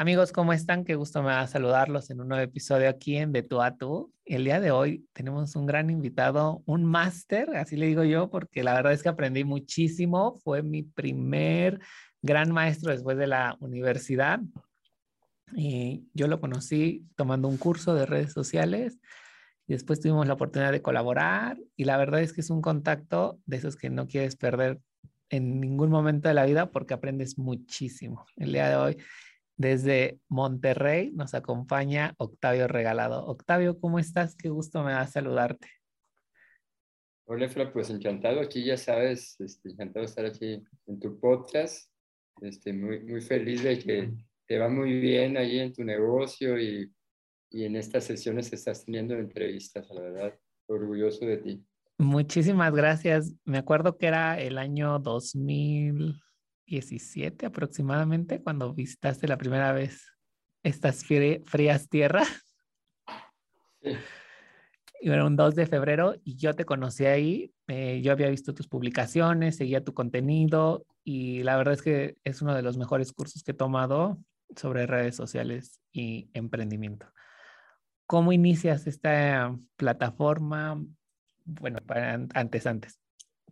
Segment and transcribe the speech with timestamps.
[0.00, 0.84] Amigos, ¿cómo están?
[0.84, 4.12] Qué gusto me da saludarlos en un nuevo episodio aquí en De Tú a Tú.
[4.24, 8.62] El día de hoy tenemos un gran invitado, un máster, así le digo yo, porque
[8.62, 10.36] la verdad es que aprendí muchísimo.
[10.44, 11.80] Fue mi primer
[12.22, 14.38] gran maestro después de la universidad.
[15.56, 19.00] Y yo lo conocí tomando un curso de redes sociales
[19.66, 23.58] después tuvimos la oportunidad de colaborar y la verdad es que es un contacto de
[23.58, 24.80] esos que no quieres perder
[25.28, 28.24] en ningún momento de la vida porque aprendes muchísimo.
[28.36, 28.96] El día de hoy
[29.58, 33.26] desde Monterrey nos acompaña Octavio Regalado.
[33.26, 34.36] Octavio, ¿cómo estás?
[34.36, 35.68] Qué gusto me da saludarte.
[37.26, 41.92] Hola, Efra, pues encantado aquí, ya sabes, este, encantado de estar aquí en tu podcast.
[42.40, 44.12] Este, muy, muy feliz de que
[44.46, 46.90] te va muy bien ahí en tu negocio y,
[47.50, 50.38] y en estas sesiones estás teniendo entrevistas, la verdad,
[50.68, 51.66] orgulloso de ti.
[51.98, 53.34] Muchísimas gracias.
[53.44, 56.14] Me acuerdo que era el año 2000.
[56.68, 60.18] 17 aproximadamente cuando visitaste la primera vez
[60.62, 62.28] estas frías tierras.
[65.00, 67.52] Y era un 2 de febrero y yo te conocí ahí.
[67.68, 72.42] Eh, yo había visto tus publicaciones, seguía tu contenido y la verdad es que es
[72.42, 74.18] uno de los mejores cursos que he tomado
[74.56, 77.06] sobre redes sociales y emprendimiento.
[78.06, 80.82] ¿Cómo inicias esta plataforma?
[81.44, 81.78] Bueno,
[82.34, 83.00] antes, antes.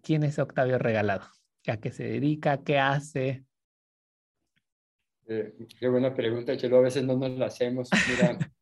[0.03, 1.27] ¿Quién es Octavio Regalado?
[1.72, 3.45] A qué se dedica, qué hace.
[5.28, 6.78] Eh, qué buena pregunta, Chelo.
[6.78, 7.91] A veces no nos la hacemos.
[8.08, 8.39] Mira,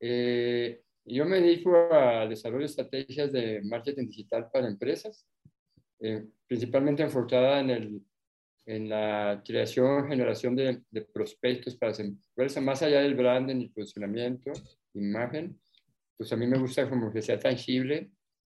[0.00, 5.26] eh, yo me dedico al desarrollo de estrategias de marketing digital para empresas,
[6.00, 8.02] eh, principalmente enfocada en, el,
[8.66, 13.68] en la creación, generación de, de, prospectos para las empresas, más allá del branding y
[13.68, 14.52] posicionamiento,
[14.94, 15.58] imagen.
[16.16, 18.10] Pues a mí me gusta como que sea tangible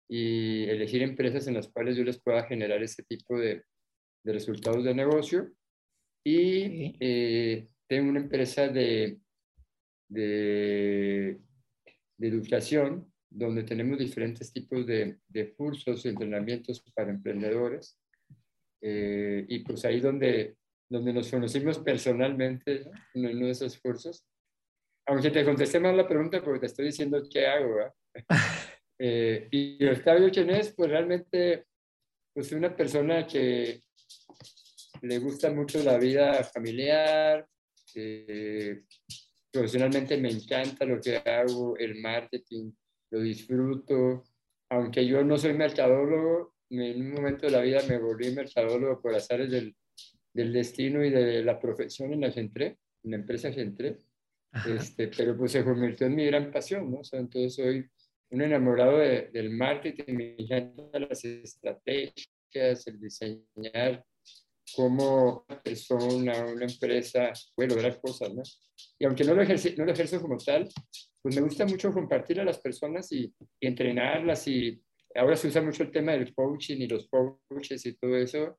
[0.09, 3.65] y elegir empresas en las cuales yo les pueda generar ese tipo de,
[4.25, 5.53] de resultados de negocio
[6.25, 9.19] y eh, tengo una empresa de,
[10.09, 11.39] de,
[12.21, 17.99] educación donde tenemos diferentes tipos de, de cursos y entrenamientos para emprendedores.
[18.81, 20.57] Eh, y pues ahí donde,
[20.89, 24.25] donde nos conocimos personalmente en uno de esos cursos.
[25.07, 27.77] Aunque te contesté mal la pregunta porque te estoy diciendo qué hago.
[28.99, 31.67] eh, y Octavio Chenés, pues realmente
[32.35, 33.83] pues una persona que
[35.03, 37.47] le gusta mucho la vida familiar.
[37.95, 38.83] Eh,
[39.51, 42.73] profesionalmente me encanta lo que hago, el marketing,
[43.11, 44.25] lo disfruto.
[44.71, 49.15] Aunque yo no soy mercadólogo, en un momento de la vida me volví mercadólogo por
[49.15, 49.75] azares del,
[50.33, 53.99] del destino y de la profesión en la que entré, en la empresa que entré.
[54.67, 57.01] Este, pero pues se convirtió en mi gran pasión, ¿no?
[57.01, 57.89] O sea, entonces soy
[58.31, 64.05] un enamorado del marketing, me encantan las estrategias, el diseñar
[64.75, 68.43] cómo una persona, una empresa puede lograr cosas, ¿no?
[68.99, 70.69] Y aunque no lo, ejerce, no lo ejerzo como tal,
[71.23, 74.81] pues me gusta mucho compartir a las personas y, entrenarlas y
[75.15, 78.59] ahora se usa mucho el tema del coaching y los coaches y todo eso.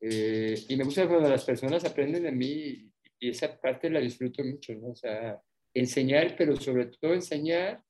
[0.00, 4.44] Eh, y me gusta cuando las personas aprenden de mí y esa parte la disfruto
[4.44, 4.88] mucho, ¿no?
[4.88, 5.40] O sea,
[5.72, 7.82] enseñar, pero sobre todo enseñar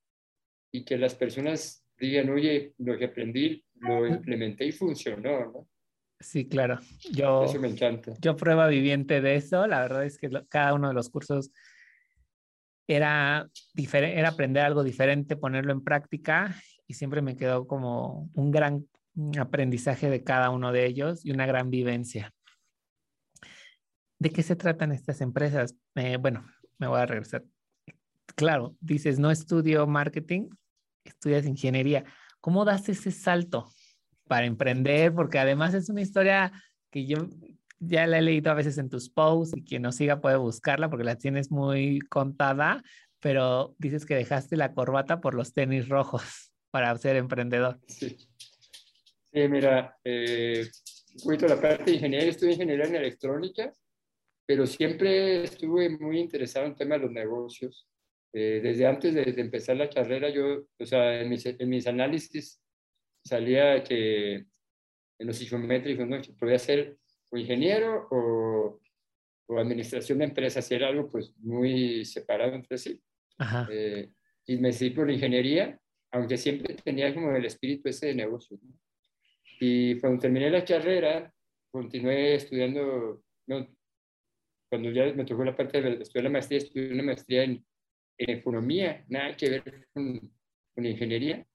[0.72, 5.68] y que las personas digan, oye, lo que aprendí lo implementé y funcionó, ¿no?
[6.18, 6.78] Sí, claro.
[7.12, 8.14] Yo, eso me encanta.
[8.20, 9.66] Yo prueba viviente de eso.
[9.66, 11.50] La verdad es que cada uno de los cursos
[12.88, 16.54] era, era aprender algo diferente, ponerlo en práctica
[16.86, 18.86] y siempre me quedó como un gran
[19.38, 22.32] aprendizaje de cada uno de ellos y una gran vivencia.
[24.18, 25.74] ¿De qué se tratan estas empresas?
[25.94, 26.46] Eh, bueno,
[26.78, 27.44] me voy a regresar.
[28.34, 30.48] Claro, dices, no estudio marketing,
[31.04, 32.04] estudias ingeniería.
[32.40, 33.68] ¿Cómo das ese salto?
[34.26, 36.52] Para emprender, porque además es una historia
[36.90, 37.28] que yo
[37.78, 40.88] ya la he leído a veces en tus posts y quien nos siga puede buscarla
[40.88, 42.82] porque la tienes muy contada,
[43.20, 47.78] pero dices que dejaste la corbata por los tenis rojos para ser emprendedor.
[47.86, 48.16] Sí,
[49.32, 50.66] sí mira, eh,
[51.22, 53.72] poquito la parte de ingeniería, estudié ingeniería en electrónica,
[54.46, 57.88] pero siempre estuve muy interesado en el tema de los negocios.
[58.32, 62.60] Eh, desde antes de, empezar la carrera, yo, o sea, en mis, en mis análisis
[63.26, 64.46] salía que
[65.18, 66.20] en los psicométricos, ¿no?
[66.38, 66.96] podía ser
[67.30, 68.80] o ingeniero o,
[69.46, 73.00] o administración de empresas, era algo pues muy separado entre sí.
[73.70, 74.10] Eh,
[74.46, 75.78] y me decidí por la ingeniería,
[76.12, 78.58] aunque siempre tenía como el espíritu ese de negocio.
[79.60, 81.32] Y cuando terminé la carrera,
[81.70, 83.22] continué estudiando,
[84.68, 87.64] cuando ya me tocó la parte de estudiar la maestría, estudié una maestría en,
[88.18, 90.18] economía, nada que ver con,
[90.74, 91.46] con, ingeniería.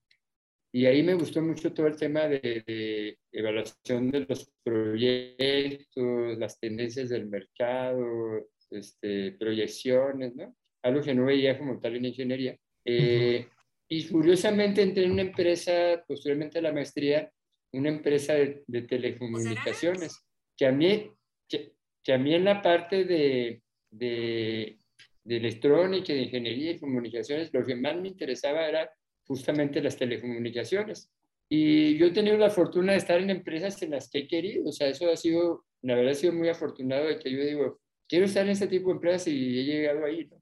[0.74, 6.58] Y ahí me gustó mucho todo el tema de, de, evaluación de los proyectos, las
[6.60, 10.56] tendencias del mercado, este, proyecciones, ¿no?
[10.84, 12.58] Algo que no veía como tal en ingeniería.
[12.86, 13.46] Eh,
[13.90, 17.30] y curiosamente entré en una empresa, posteriormente a la maestría,
[17.74, 20.24] una empresa de, telecomunicaciones,
[20.58, 21.12] que a, mí,
[21.50, 21.74] que,
[22.14, 24.78] a mí en la parte de, de,
[25.26, 28.90] de electrónica, de ingeniería y comunicaciones, lo que más me interesaba era
[29.32, 31.10] justamente las telecomunicaciones.
[31.50, 34.70] Y yo he tenido la fortuna de estar en empresas en las que he querido,
[34.70, 37.82] o sea, eso ha sido, la verdad, he sido muy afortunado de que yo digo,
[38.10, 40.28] quiero estar en este tipo de empresas y he llegado ahí.
[40.30, 40.42] ¿no?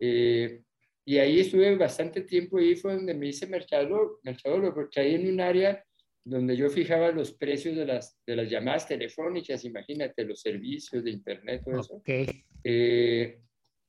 [0.00, 0.62] Eh,
[1.04, 5.32] y ahí estuve bastante tiempo y fue donde me hice mercado, mercadólogo, porque ahí en
[5.32, 5.84] un área
[6.24, 11.10] donde yo fijaba los precios de las, de las llamadas telefónicas, imagínate, los servicios de
[11.10, 12.02] internet, todo eso.
[12.64, 13.38] Eh,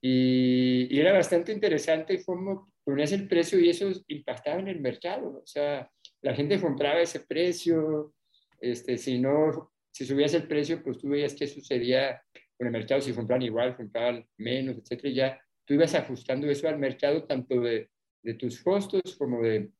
[0.01, 5.41] y, y, era bastante interesante cómo ponías el precio y eso impactaba en el mercado.
[5.43, 5.89] O sea,
[6.21, 8.13] la gente compraba ese precio,
[8.61, 12.21] este, si no, si subías el precio, pues tú veías qué sucedía
[12.57, 16.69] con el mercado, si compraban igual, compraban menos, etcétera, y ya tú ibas ajustando eso
[16.69, 17.89] al mercado, tanto de,
[18.23, 19.71] de tus costos como de,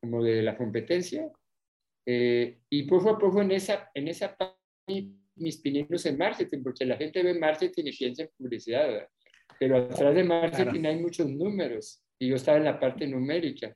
[0.00, 1.30] como de la competencia.
[2.06, 4.34] Eh, y poco a poco en esa, en esa
[5.36, 9.08] mis pininos en marketing, porque la gente ve marketing y piensa en publicidad,
[9.58, 13.74] pero atrás de marketing hay muchos números y yo estaba en la parte numérica.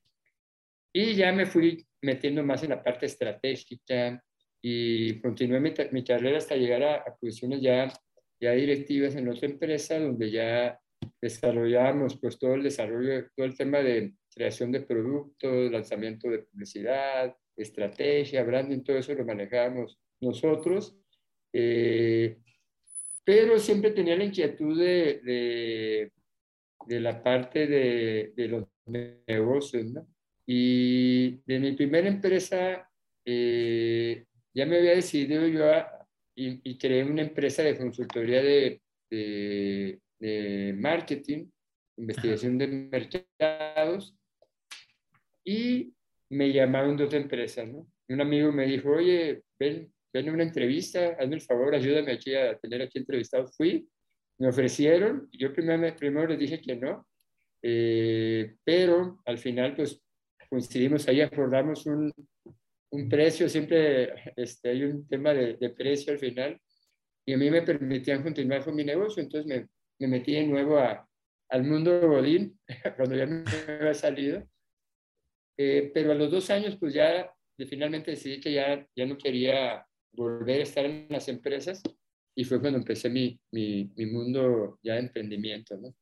[0.93, 4.23] Y ya me fui metiendo más en la parte estratégica
[4.61, 7.93] y continué mi, mi carrera hasta llegar a, a posiciones ya,
[8.41, 10.79] ya directivas en otra empresa donde ya
[11.21, 17.35] desarrollamos pues todo el desarrollo, todo el tema de creación de productos, lanzamiento de publicidad,
[17.57, 20.97] estrategia, branding, todo eso lo manejamos nosotros.
[21.53, 22.39] Eh,
[23.25, 26.13] pero siempre tenía la inquietud de, de,
[26.87, 28.65] de la parte de, de, los
[29.27, 30.07] negocios, ¿no?
[30.47, 32.89] Y de mi primera empresa,
[33.25, 34.25] eh,
[34.55, 35.65] ya me había decidido yo
[36.35, 38.81] y, y, creé una empresa de consultoría de,
[39.11, 41.47] de marketing,
[41.97, 44.17] investigación de mercados,
[45.45, 45.95] y
[46.31, 47.87] me llamaron de otra empresa, ¿no?
[48.09, 52.35] Un amigo me dijo, oye, ven, ven a una entrevista, hazme el favor, ayúdame aquí
[52.35, 53.47] a tener aquí entrevistado.
[53.49, 53.89] Fui,
[54.43, 57.07] me ofrecieron, yo primero, primero les dije que no,
[57.63, 60.03] eh, pero al final pues
[60.51, 62.13] coincidimos ahí, acordamos un,
[62.91, 66.61] un precio, siempre este, hay un tema de, de, precio al final,
[67.25, 69.69] y a mí me permitían continuar con mi negocio, entonces me,
[70.01, 71.09] me metí de nuevo a,
[71.51, 72.59] al mundo Godín,
[72.97, 73.45] cuando ya me
[73.79, 74.45] había salido.
[75.57, 77.33] Eh, pero a los dos años, pues ya
[77.69, 81.81] finalmente decidí que ya, ya no quería volver a estar en las empresas
[82.35, 85.95] y fue cuando empecé mi, mi, mi mundo ya de emprendimiento, ¿no?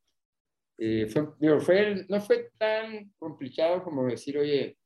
[0.79, 4.79] Eh, fue, digo, fue, no fue tan complicado como decir, oye,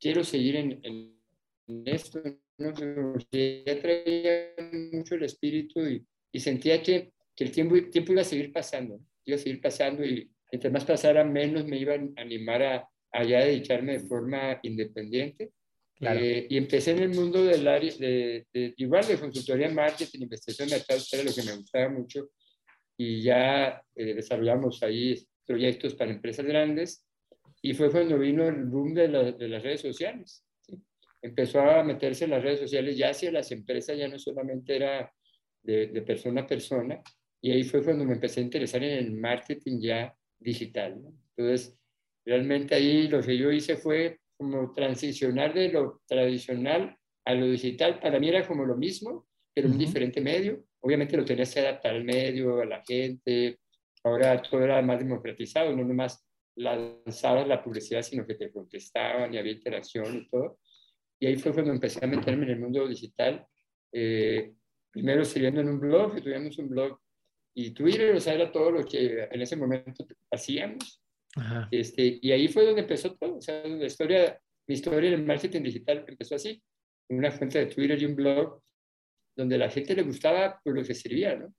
[0.00, 2.20] quiero seguir en, en esto,
[2.58, 2.72] ¿no?
[3.30, 4.54] ya traía
[4.92, 8.98] mucho el espíritu y, y sentía que que el tiempo, tiempo iba a seguir pasando,
[9.26, 13.24] iba a seguir pasando y entre más pasara, menos me iban a animar a, a
[13.24, 15.50] ya dedicarme de forma independiente.
[16.00, 20.76] Eh, y empecé en el mundo del área, de, igual de consultoría, marketing, investigación de
[20.76, 22.30] mercados, era lo que me gustaba mucho.
[22.98, 27.06] Y ya eh, desarrollamos ahí proyectos para empresas grandes.
[27.62, 30.44] Y fue cuando vino el boom de, de las redes sociales.
[31.22, 35.10] Empezó a meterse en las redes sociales ya hacia las empresas, ya no solamente era
[35.62, 37.02] de, de persona a persona,
[37.40, 41.00] y ahí fue cuando me empecé a interesar en el marketing ya digital.
[41.36, 41.78] Entonces,
[42.24, 48.00] realmente ahí lo que yo hice fue como transicionar de lo tradicional a lo digital.
[48.00, 50.64] Para mí era como lo mismo, pero un diferente medio.
[50.80, 53.58] Obviamente lo tenías que adaptar al medio, a la gente.
[54.04, 56.24] Ahora todo era más democratizado, no nomás
[56.56, 60.58] lanzabas la publicidad, sino que te contestaban y había interacción y todo.
[61.18, 63.46] Y ahí fue cuando empecé a meterme en el mundo digital.
[63.92, 64.52] Eh,
[64.90, 66.98] primero escribiendo en un blog, tuvimos un blog
[67.54, 71.02] y Twitter, o sea, era todo lo que en ese momento hacíamos.
[71.70, 75.26] Este, y ahí fue donde empezó todo, o sea, la historia, mi historia en el
[75.26, 76.62] marketing digital empezó así,
[77.08, 78.62] una fuente de Twitter y un blog
[79.36, 81.54] donde la gente le gustaba por lo que servía, ¿no?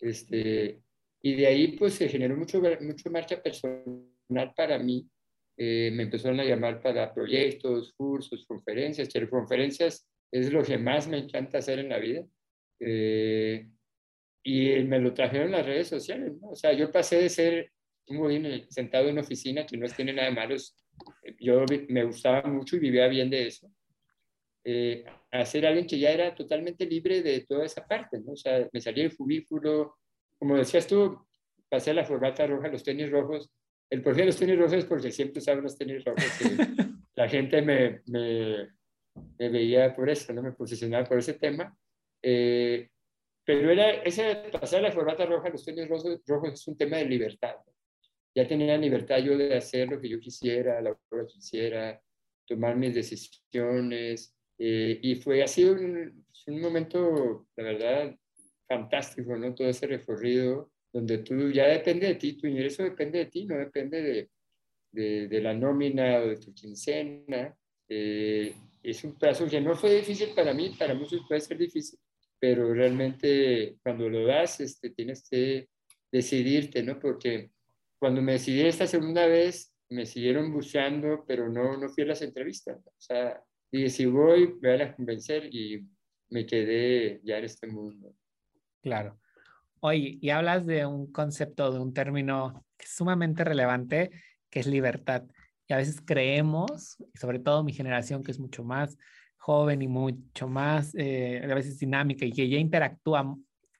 [0.00, 0.80] Este,
[1.22, 5.08] y de ahí pues se generó mucho, mucho marcha personal para mí.
[5.56, 11.18] Eh, me empezaron a llamar para proyectos, cursos, conferencias, conferencias es lo que más me
[11.18, 12.26] encanta hacer en la vida.
[12.80, 13.66] Eh,
[14.42, 16.50] y me lo trajeron las redes sociales, ¿no?
[16.50, 17.72] O sea, yo pasé de ser
[18.08, 20.56] un godín sentado en una oficina, que no tiene nada de malo,
[21.40, 23.70] yo me gustaba mucho y vivía bien de eso,
[24.64, 28.32] eh, a ser alguien que ya era totalmente libre de toda esa parte, ¿no?
[28.32, 29.98] O sea, me salía el cubículo,
[30.38, 31.26] como decías tú,
[31.68, 33.50] pasé la forbata roja, los tenis rojos,
[33.90, 36.24] el por qué de los tenis rojos es porque siempre usaba los tenis rojos,
[37.14, 38.70] la gente me, me,
[39.38, 40.42] me, veía por eso, ¿no?
[40.42, 41.76] Me posicionaba por ese tema,
[42.22, 42.88] eh,
[43.44, 47.04] pero era, ese pasar la forbata roja, los tenis rojos, rojos es un tema de
[47.04, 47.56] libertad.
[48.34, 52.00] Ya tenía libertad yo de hacer lo que yo quisiera, la hora que quisiera,
[52.46, 54.34] tomar mis decisiones.
[54.58, 58.16] Eh, y fue, sido un, un, momento, la verdad,
[58.66, 59.54] fantástico, ¿no?
[59.54, 63.56] Todo ese recorrido donde tú ya depende de ti, tu ingreso depende de ti, no
[63.56, 64.30] depende de,
[64.92, 67.56] de, de la nómina o de tu quincena.
[67.88, 71.98] Eh, es un plazo que no fue difícil para mí, para muchos puede ser difícil,
[72.38, 75.68] pero realmente cuando lo das, este, tienes que
[76.12, 77.00] decidirte, ¿no?
[77.00, 77.50] Porque
[78.04, 82.20] cuando me decidí esta segunda vez, me siguieron buscando, pero no, no fui a las
[82.20, 82.86] entrevistas.
[82.86, 83.42] O sea,
[83.72, 85.88] dije, si voy, van a convencer y
[86.28, 88.14] me quedé ya en este mundo.
[88.82, 89.18] Claro.
[89.80, 94.10] Oye, y hablas de un concepto, de un término sumamente relevante,
[94.50, 95.24] que es libertad.
[95.66, 98.98] Y a veces creemos, sobre todo mi generación, que es mucho más
[99.38, 103.34] joven y mucho más eh, a veces dinámica y que ya interactúa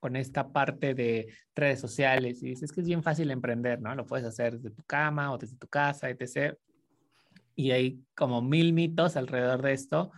[0.05, 3.95] con esta parte de redes sociales y dices que es bien fácil emprender, ¿no?
[3.95, 6.59] Lo puedes hacer desde tu cama o desde tu casa, etc.
[7.57, 10.13] Y hay como mil mitos alrededor de esto,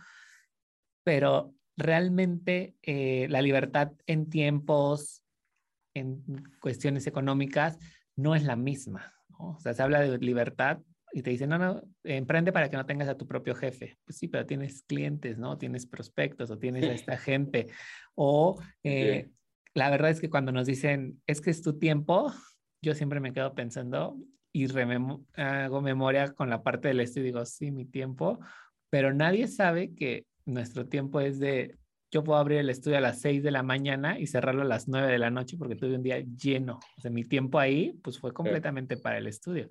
[1.05, 5.23] pero realmente eh, la libertad en tiempos,
[5.93, 6.21] en
[6.59, 7.79] cuestiones económicas,
[8.17, 9.13] no es la misma.
[9.29, 9.51] ¿no?
[9.51, 10.79] O sea, se habla de libertad
[11.13, 13.97] y te dicen, no, no, emprende para que no tengas a tu propio jefe.
[14.03, 15.57] Pues sí, pero tienes clientes, ¿no?
[15.57, 17.67] Tienes prospectos o tienes a esta gente.
[18.15, 19.29] O eh,
[19.77, 22.33] la verdad es que cuando nos dicen, es que es tu tiempo,
[22.81, 24.17] yo siempre me quedo pensando
[24.51, 24.65] y
[25.35, 28.39] hago memoria con la parte del estudio y digo, sí, mi tiempo,
[28.89, 31.77] pero nadie sabe que nuestro tiempo es de,
[32.09, 34.87] yo puedo abrir el estudio a las 6 de la mañana y cerrarlo a las
[34.87, 36.79] 9 de la noche porque tuve un día lleno.
[36.97, 39.69] O sea, mi tiempo ahí, pues fue completamente para el estudio.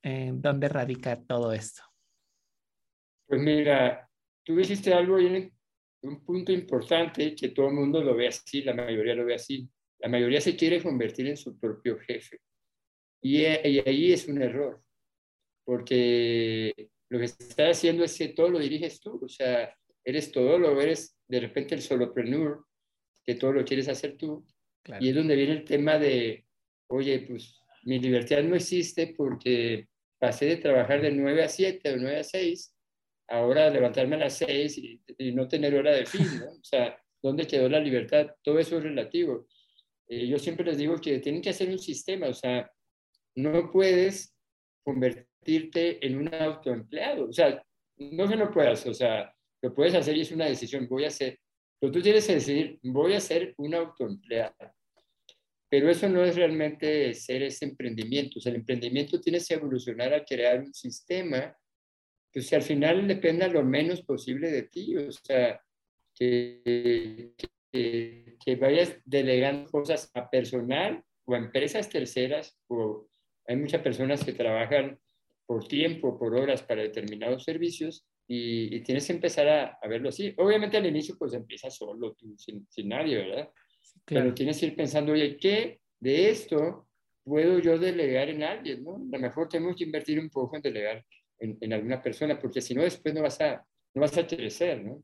[0.00, 1.82] ¿En dónde radica todo esto?
[3.26, 4.08] Pues mira,
[4.44, 5.52] tú dijiste algo y
[6.02, 9.68] un punto importante que todo el mundo lo ve así, la mayoría lo ve así.
[9.98, 12.38] La mayoría se quiere convertir en su propio jefe.
[13.20, 14.80] Y, y ahí es un error,
[15.64, 16.72] porque
[17.08, 19.74] lo que estás haciendo es que todo lo diriges tú, o sea,
[20.04, 22.64] eres todo, lo eres de repente el solopreneur,
[23.24, 24.46] que todo lo quieres hacer tú.
[25.00, 26.46] Y es donde viene el tema de,
[26.86, 29.88] oye, pues mi libertad no existe porque
[30.18, 32.74] pasé de trabajar de 9 a 7 o 9 a 6,
[33.28, 36.50] ahora levantarme a las 6 y, no tener hora de fin, ¿no?
[36.50, 38.28] O sea, ¿dónde quedó la libertad?
[38.42, 39.46] Todo eso es relativo.
[40.08, 42.70] Eh, yo siempre les digo que tienen que hacer un sistema, o sea,
[43.34, 44.34] no puedes
[44.82, 47.62] convertirte en un autoempleado, o sea,
[47.98, 51.08] no que no puedas, o sea, lo puedes hacer y es una decisión, voy a
[51.08, 51.38] hacer,
[51.78, 54.54] pero tú tienes que decidir, voy a ser un autoempleado.
[55.70, 58.38] Pero eso no es realmente ser ese emprendimiento.
[58.38, 61.54] O sea, el emprendimiento tiene que evolucionar a crear un sistema
[62.32, 64.96] que si al final dependa lo menos posible de ti.
[64.96, 65.60] O sea,
[66.14, 67.32] que,
[67.72, 72.58] que, que, vayas delegando cosas a personal o a empresas terceras.
[72.68, 73.08] O
[73.46, 74.98] hay muchas personas que trabajan
[75.46, 80.34] por tiempo, por horas para determinados servicios y, tienes que empezar a, a, verlo así.
[80.36, 83.50] Obviamente al inicio pues empiezas solo, tú, sin, sin nadie, ¿verdad?
[84.04, 84.34] Claro.
[84.34, 86.88] tienes que ir pensando, oye, ¿qué de esto
[87.24, 88.84] puedo yo delegar en alguien?
[88.84, 88.96] ¿no?
[88.96, 91.04] A lo mejor tenemos que invertir un poco en delegar
[91.38, 93.64] en, en, alguna persona, porque si no, después no vas a,
[93.94, 95.02] no vas a crecer, ¿no?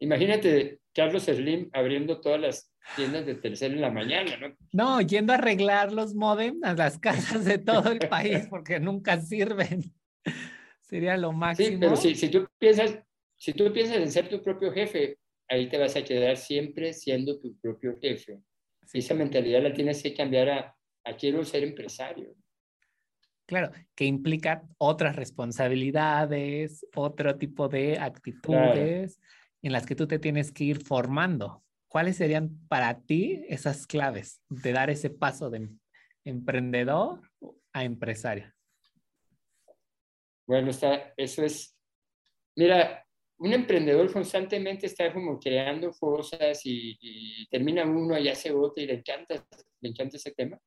[0.00, 4.56] Imagínate Carlos Slim abriendo todas las tiendas de tercer en la mañana, ¿no?
[4.72, 9.20] No, yendo a arreglar los modems a las casas de todo el país porque nunca
[9.20, 9.92] sirven.
[10.82, 11.68] Sería lo máximo.
[11.68, 12.98] Sí, pero si, si, tú piensas,
[13.36, 17.40] si tú piensas en ser tu propio jefe, ahí te vas a quedar siempre siendo
[17.40, 18.40] tu propio jefe.
[18.92, 22.34] Esa mentalidad la tienes que cambiar a, a quiero ser empresario.
[23.46, 29.20] Claro, que implica otras responsabilidades, otro tipo de actitudes
[29.60, 31.62] en las que tú te tienes que ir formando.
[31.88, 35.68] ¿Cuáles serían para ti esas claves de dar ese paso de
[36.24, 37.20] emprendedor
[37.72, 38.50] a empresario?
[40.46, 41.76] Bueno, está, eso es,
[42.56, 43.06] mira,
[43.38, 48.94] un emprendedor constantemente está como creando cosas y, termina uno y hace otra y le
[48.94, 49.46] encanta,
[49.80, 50.58] le encanta ese tema.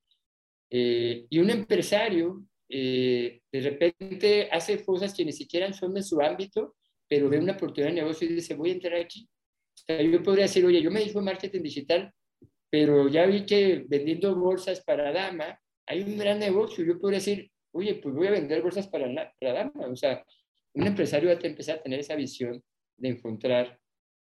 [0.69, 6.19] Eh, y un empresario eh, de repente hace cosas que ni siquiera son de su
[6.21, 6.75] ámbito,
[7.07, 9.27] pero ve una oportunidad de negocio y dice, voy a entrar aquí.
[9.75, 12.11] O sea, yo podría decir, oye, yo me dijo marketing digital,
[12.69, 16.83] pero ya vi que vendiendo bolsas para dama hay un gran negocio.
[16.83, 19.07] Yo podría decir, oye, pues voy a vender bolsas para,
[19.39, 19.87] para dama.
[19.87, 20.23] O sea,
[20.73, 22.61] un empresario va a empezar a tener esa visión
[22.97, 23.79] de encontrar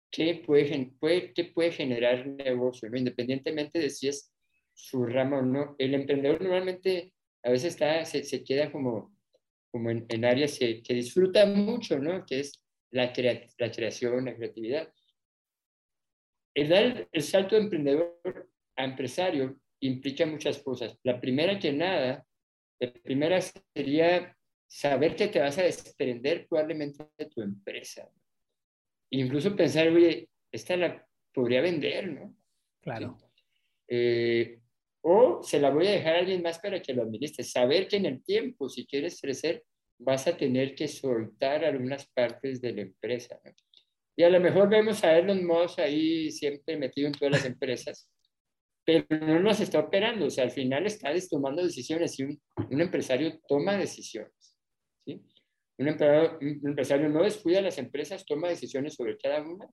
[0.10, 4.32] qué puede, puede, qué puede generar negocio, independientemente de si es
[4.74, 5.76] su rama o no.
[5.78, 9.16] El emprendedor normalmente a veces está, se, se queda como,
[9.72, 12.26] como en, en áreas que, que, disfruta mucho, ¿no?
[12.26, 13.14] Que es la,
[13.58, 14.92] la creación, la creatividad.
[16.54, 20.98] El dar el salto de emprendedor a empresario implica muchas cosas.
[21.04, 22.26] La primera que nada,
[22.80, 24.36] la primera sería
[24.68, 28.10] saber que te vas a desprender probablemente de tu empresa.
[29.12, 32.36] Incluso pensar, oye, esta la podría vender, ¿no?
[32.82, 33.18] Claro.
[33.88, 34.59] Eh,
[35.02, 37.44] o se la voy a dejar a alguien más para que lo administre.
[37.44, 39.64] Saber que en el tiempo, si quieres crecer,
[39.98, 43.40] vas a tener que soltar algunas partes de la empresa.
[44.16, 48.10] Y a lo mejor vemos a Elon Musk ahí siempre metido en todas las empresas,
[48.84, 50.26] pero no nos está operando.
[50.26, 54.58] O sea, al final está tomando decisiones y un, un empresario toma decisiones.
[55.06, 55.22] ¿sí?
[55.78, 59.68] Un, empresario, un empresario no descuida las empresas, toma decisiones sobre cada una,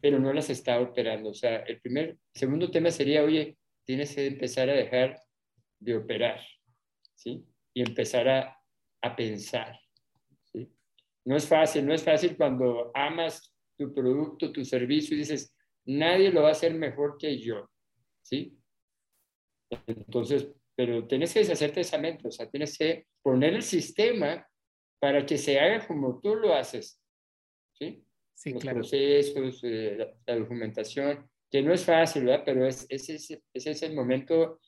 [0.00, 1.30] pero no las está operando.
[1.30, 3.56] O sea, el primer, segundo tema sería, oye,
[3.88, 5.18] tienes que empezar a dejar
[5.80, 6.38] de operar,
[7.14, 7.42] ¿sí?
[7.72, 8.62] Y empezar a,
[9.00, 9.80] a pensar,
[10.44, 10.70] ¿sí?
[11.24, 16.30] No es fácil, no es fácil cuando amas tu producto, tu servicio y dices, nadie
[16.30, 17.70] lo va a hacer mejor que yo,
[18.20, 18.58] ¿sí?
[19.86, 24.46] Entonces, pero tienes que deshacerte de esa mente, o sea, tienes que poner el sistema
[25.00, 27.00] para que se haga como tú lo haces,
[27.72, 28.04] ¿sí?
[28.34, 28.80] Sí, Los claro.
[28.80, 32.42] procesos, eh, la, la, documentación, que no es fácil, ¿verdad?
[32.44, 34.60] Pero es, ese es, ese es el momento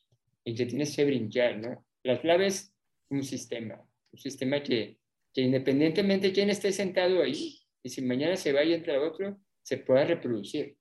[0.45, 1.87] en que tienes que brincar, ¿no?
[2.03, 2.75] La clave es
[3.11, 3.83] un sistema,
[4.13, 4.99] un sistema que,
[5.33, 9.39] que independientemente de quién esté sentado ahí, y si mañana se va y entra otro,
[9.63, 10.77] se pueda reproducir.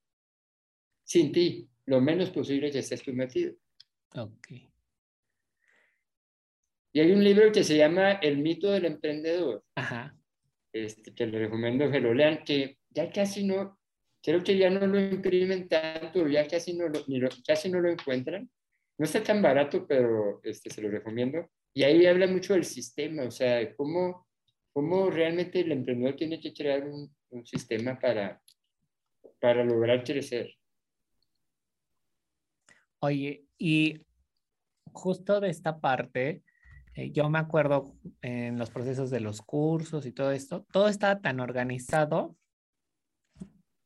[1.04, 3.56] Sin ti, lo menos posible que estés tú metido.
[4.16, 4.48] Ok.
[6.92, 10.16] Y hay un libro que se llama El mito del emprendedor, Ajá.
[10.74, 13.79] este, que le recomiendo que lo lean, que ya casi no,
[14.22, 17.80] creo que ya no lo imprimen tanto, ya casi no lo, ni lo, casi no
[17.80, 18.50] lo encuentran.
[18.98, 21.50] No está tan barato, pero este, se lo recomiendo.
[21.74, 24.28] Y ahí habla mucho del sistema, o sea, cómo,
[24.74, 28.42] cómo realmente el emprendedor tiene que crear un, un sistema para,
[29.40, 30.54] para lograr crecer.
[33.00, 34.06] Oye, y
[34.92, 36.44] justo de esta parte,
[36.96, 41.22] eh, yo me acuerdo en los procesos de los cursos y todo esto, todo estaba
[41.22, 42.36] tan organizado.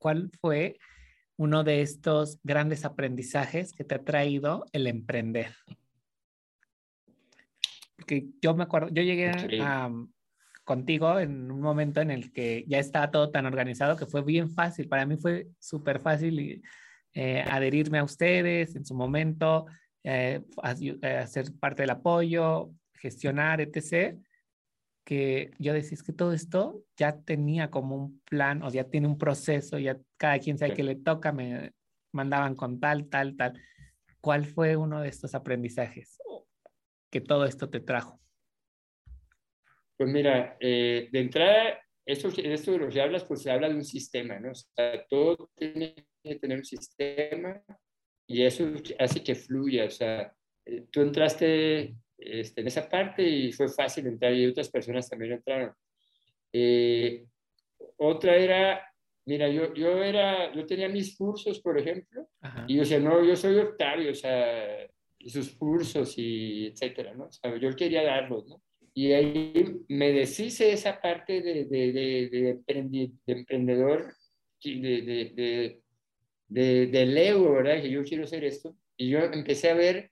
[0.04, 0.78] ¿Cuál fue
[1.38, 5.56] uno de estos grandes aprendizajes que te ha traído el emprender?
[7.96, 9.90] Porque yo me acuerdo, yo llegué a,
[10.66, 14.52] contigo en un momento en el que ya estaba todo tan organizado que fue bien
[14.52, 14.90] fácil.
[14.90, 16.62] Para mí fue súper fácil
[17.14, 19.68] eh, adherirme a ustedes en su momento,
[20.04, 24.18] eh, hacer parte del apoyo, gestionar, etc.
[25.04, 29.08] Que yo decía, es que todo esto ya tenía como un plan o ya tiene
[29.08, 30.78] un proceso, ya cada quien sabe sí.
[30.78, 31.74] que le toca, me
[32.14, 33.62] mandaban con tal, tal, tal.
[34.22, 36.18] ¿Cuál fue uno de estos aprendizajes
[37.12, 38.20] que todo esto te trajo?
[39.98, 43.76] Pues mira, eh, de entrada, esto, esto de lo que hablas, pues se habla de
[43.76, 44.52] un sistema, ¿no?
[44.52, 47.62] O sea, todo tiene que tener un sistema
[48.28, 48.66] y eso
[49.00, 49.86] hace que fluya.
[49.86, 50.34] O sea,
[50.66, 55.34] eh, tú entraste este, en esa parte y fue fácil entrar y otras personas también
[55.34, 55.74] entraron.
[56.52, 57.26] Eh,
[57.98, 58.86] otra era,
[59.26, 62.66] mira, yo, yo, era, yo tenía mis cursos, por ejemplo, Ajá.
[62.68, 64.88] y yo decía, no, yo soy Octavio, o sea,
[65.20, 67.26] y sus cursos y etcétera, ¿no?
[67.26, 68.62] O sea, yo quería darlos, ¿no?
[68.94, 74.14] Y ahí me deshice esa parte de, de, de, de, emprendi, de emprendedor,
[74.64, 75.82] de,
[76.48, 77.82] de, del ego, ¿verdad?
[77.82, 78.76] Que yo quiero hacer esto.
[78.96, 80.12] Y yo empecé a ver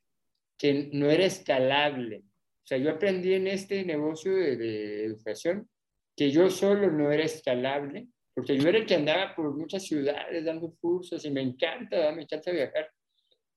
[0.62, 2.18] que no era escalable.
[2.18, 5.68] O sea, yo aprendí en este negocio de, educación
[6.16, 10.46] que yo solo no era escalable, porque yo era el que andaba por muchas ciudades
[10.46, 12.92] dando cursos y me encanta, me encanta viajar,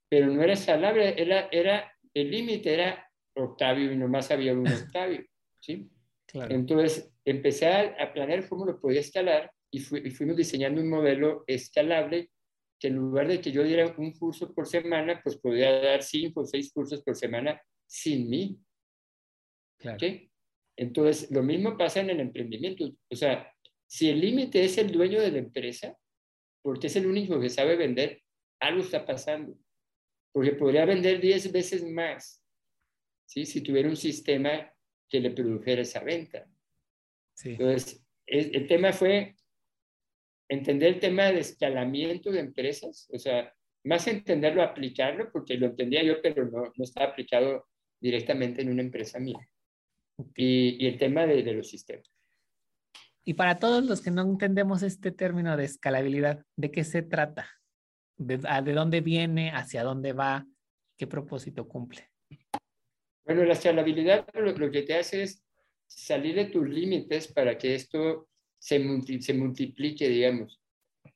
[0.09, 5.27] pero no era escalable, era, era, el límite era Octavio y nomás había un Octavio,
[5.61, 5.91] ¿sí?
[6.25, 6.55] Claro.
[6.55, 11.45] Entonces empecé a, planear cómo lo podía escalar y, fu y, fuimos diseñando un modelo
[11.47, 12.31] escalable
[12.85, 16.43] que en lugar de que yo diera un curso por semana, pues podía dar cinco
[16.43, 18.59] o seis cursos por semana sin mí.
[19.79, 19.97] Claro.
[19.97, 20.31] ¿okay?
[20.77, 22.85] Entonces, lo mismo pasa en el emprendimiento.
[23.11, 23.51] O sea,
[23.87, 25.97] si el límite es el dueño de la empresa,
[26.61, 28.23] porque es el único que sabe vender,
[28.61, 29.57] algo está pasando.
[30.31, 32.45] Porque podría vender 10 veces más
[33.25, 33.47] ¿sí?
[33.47, 34.71] si tuviera un sistema
[35.09, 36.47] que le produjera esa venta.
[37.33, 37.53] Sí.
[37.53, 39.37] Entonces, el tema fue
[40.49, 43.53] entender el tema de escalamiento de empresas, o sea,
[43.85, 47.67] más entenderlo, aplicarlo, porque lo entendía yo, pero no, no estaba aplicado
[48.01, 49.49] directamente en una empresa mía.
[50.37, 52.09] Y, y el tema de, de, los sistemas.
[53.25, 57.49] Y para todos los que no entendemos este término de escalabilidad, ¿de qué se trata?
[58.17, 59.51] ¿De, de dónde viene?
[59.51, 60.47] ¿Hacia dónde va?
[60.97, 62.09] ¿Qué propósito cumple?
[63.25, 65.45] Bueno, la escalabilidad lo, lo que te hace es
[65.87, 68.29] salir de tus límites para que esto
[68.65, 70.59] se, multi, se multiplique, digamos.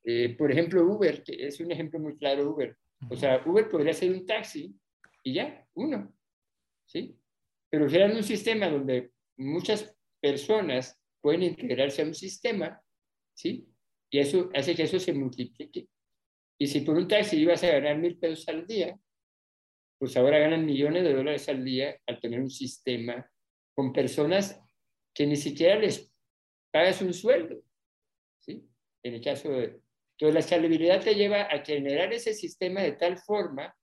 [0.04, 2.76] Eh, por ejemplo, Uber, que es un ejemplo muy claro, Uber.
[3.08, 4.74] O sea, Uber podría ser un taxi
[5.24, 6.14] y ya, uno,
[6.86, 7.18] ¿sí?
[7.70, 12.82] Pero crean un sistema donde muchas personas pueden integrarse a un sistema,
[13.34, 13.66] ¿sí?
[14.10, 15.88] Y eso hace que eso se multiplique.
[16.58, 18.98] Y si por un taxi ibas a ganar mil pesos al día,
[19.98, 23.26] pues ahora ganan millones de dólares al día al tener un sistema
[23.74, 24.60] con personas
[25.14, 26.12] que ni siquiera les
[26.70, 27.62] pagas un sueldo,
[28.40, 28.68] ¿sí?
[29.02, 29.80] En el caso de...
[30.12, 33.74] Entonces, la escalabilidad te lleva a generar ese sistema de tal forma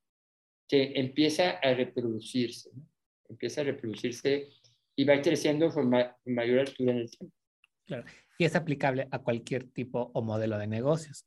[0.67, 2.83] que empieza a reproducirse, ¿no?
[3.29, 4.49] empieza a reproducirse
[4.95, 7.35] y va creciendo con, ma mayor altura en el tiempo.
[7.85, 8.05] Claro.
[8.37, 11.25] Y es aplicable a cualquier tipo o modelo de negocios.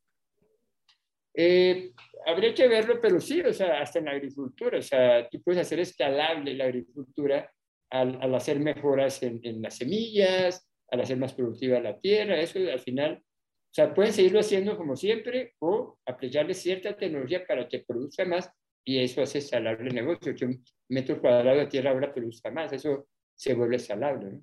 [1.33, 1.93] Eh,
[2.25, 5.61] habría que verlo, pero sí, o sea, hasta en la agricultura, o sea, tú puedes
[5.61, 7.51] hacer escalable la agricultura
[7.89, 12.59] al, al hacer mejoras en, en, las semillas, al hacer más productiva la tierra, eso
[12.59, 13.23] al final
[13.69, 18.51] o sea, pueden seguirlo haciendo como siempre o aplicarle cierta tecnología para que produzca más
[18.83, 22.73] y eso hace salable el negocio, que un metro cuadrado de tierra ahora produzca más,
[22.73, 24.31] eso se vuelve salable.
[24.31, 24.41] ¿no?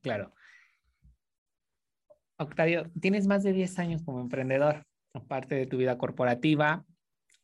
[0.00, 0.32] Claro.
[2.38, 6.86] Octavio, tienes más de 10 años como emprendedor, aparte de tu vida corporativa.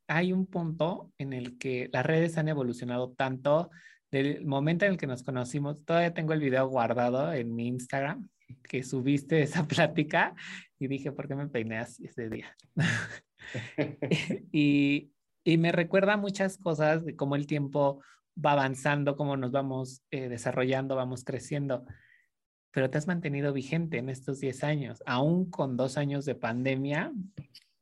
[0.09, 3.71] Hay un punto en el que las redes han evolucionado tanto
[4.11, 5.85] del momento en el que nos conocimos.
[5.85, 8.29] Todavía tengo el video guardado en mi Instagram
[8.63, 10.35] que subiste esa plática
[10.79, 12.57] y dije, ¿por qué me peiné así ese día?
[14.53, 15.11] y,
[15.45, 18.03] y, me recuerda muchas cosas de cómo el tiempo
[18.43, 21.85] va avanzando, cómo nos vamos eh, desarrollando, vamos creciendo.
[22.73, 27.13] Pero te has mantenido vigente en estos 10 años, aún con dos años de pandemia.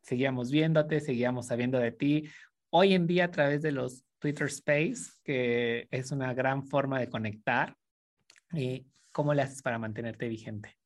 [0.03, 2.29] Seguíamos viéndote, seguíamos sabiendo de ti.
[2.71, 7.09] Hoy en día a través de los Twitter Space, que es una gran forma de
[7.09, 7.77] conectar,
[8.57, 10.77] eh, ¿cómo le haces para mantenerte vigente?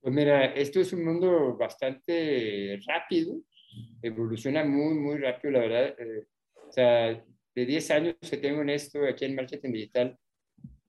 [0.00, 3.40] Pues mira, esto es un mundo bastante rápido,
[4.02, 5.94] evoluciona muy, muy rápido, la verdad.
[5.98, 6.26] Eh,
[6.68, 7.24] o sea,
[7.54, 10.18] de 10 años que tengo en esto aquí en marketing digital,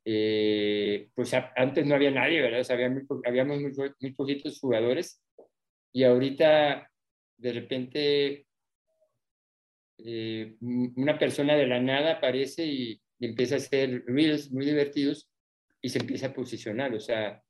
[0.06, 2.62] eh, pues a, antes no había nadie, ¿verdad?
[2.62, 5.22] O sea, había muy, habíamos muy, muy poquitos jugadores
[5.92, 6.92] y ahorita
[7.38, 8.47] de repente
[10.00, 15.30] eh, una persona de la nada aparece y, y, empieza a hacer reels muy divertidos
[15.82, 16.94] y se empieza a posicionar.
[16.94, 17.42] O sea,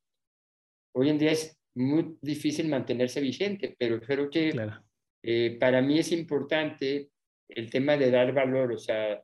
[0.93, 4.83] hoy en día es muy difícil mantenerse vigente, pero creo que claro.
[5.23, 7.10] eh, para mí es importante
[7.49, 9.23] el tema de dar valor, o sea,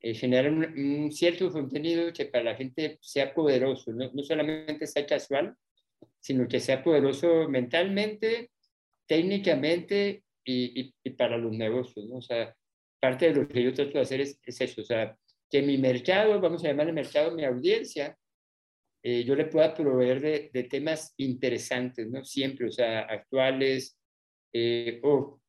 [0.00, 4.86] eh, generar un, un, cierto contenido que para la gente sea poderoso, no, no solamente
[4.86, 5.54] sea casual,
[6.20, 8.50] sino que sea poderoso mentalmente,
[9.06, 12.16] técnicamente y, y, y, para los negocios, ¿no?
[12.16, 12.54] O sea,
[13.02, 15.16] parte de lo que yo trato de hacer es, es eso, o sea,
[15.50, 18.16] que mi mercado, vamos a llamar el mercado, mi audiencia,
[19.02, 20.20] eh, yo le pueda proveer
[20.52, 22.24] de, temas interesantes, ¿no?
[22.24, 23.98] Siempre, o sea, actuales.
[24.52, 25.00] Eh,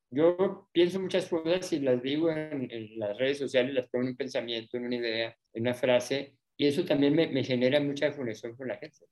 [0.09, 4.09] yo pienso muchas cosas y las digo en, en, las redes sociales, las pongo en
[4.11, 8.15] un pensamiento, en una idea, en una frase, y eso también me, me genera mucha
[8.15, 9.05] conexión con la gente.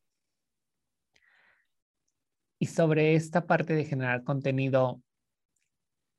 [2.59, 5.03] Y sobre esta parte de generar contenido,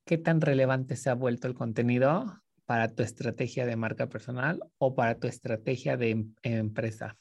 [0.05, 4.95] ¿qué tan relevante se ha vuelto el contenido para tu estrategia de marca personal o
[4.95, 7.19] para tu estrategia de em empresa?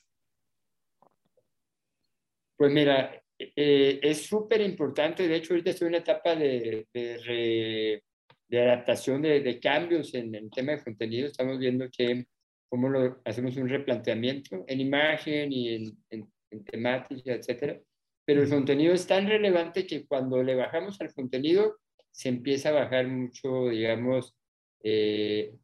[2.57, 5.27] Pues mira, eh, es súper importante.
[5.27, 8.03] De hecho, ahorita estoy en una etapa de, de, re,
[8.47, 11.27] de adaptación, de, de, cambios en el tema de contenido.
[11.27, 12.25] Estamos viendo que
[12.69, 17.79] cómo lo, hacemos un replanteamiento en imagen y en, en, en temática, etcétera.
[18.25, 21.80] Pero el contenido es tan relevante que cuando le bajamos al contenido,
[22.11, 24.35] se empieza a bajar mucho, digamos,
[24.83, 25.55] eh,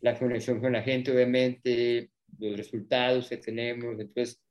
[0.00, 3.98] la conexión con la gente, obviamente, los resultados que tenemos.
[3.98, 4.42] Entonces,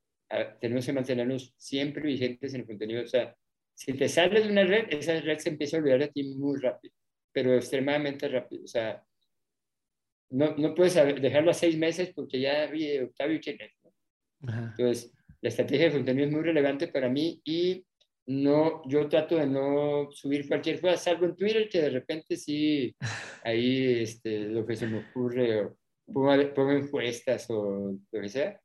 [0.59, 3.03] tenemos que mantenernos siempre vigentes en el contenido.
[3.03, 3.35] O sea,
[3.75, 6.59] si te sales de una red, esa red se empieza a olvidar de ti muy
[6.59, 6.93] rápido,
[7.31, 8.63] pero extremadamente rápido.
[8.63, 9.03] O sea,
[10.29, 13.71] no, no puedes dejarlo a seis meses porque ya, oye, Octavio, ¿quién es?
[14.41, 17.85] Entonces, la estrategia de contenido es muy relevante para mí y
[18.25, 22.95] no, yo trato de no subir cualquier cosa, salvo en Twitter, que de repente sí,
[23.43, 28.59] ahí este, lo que se me ocurre, o pongo, encuestas o lo que sea,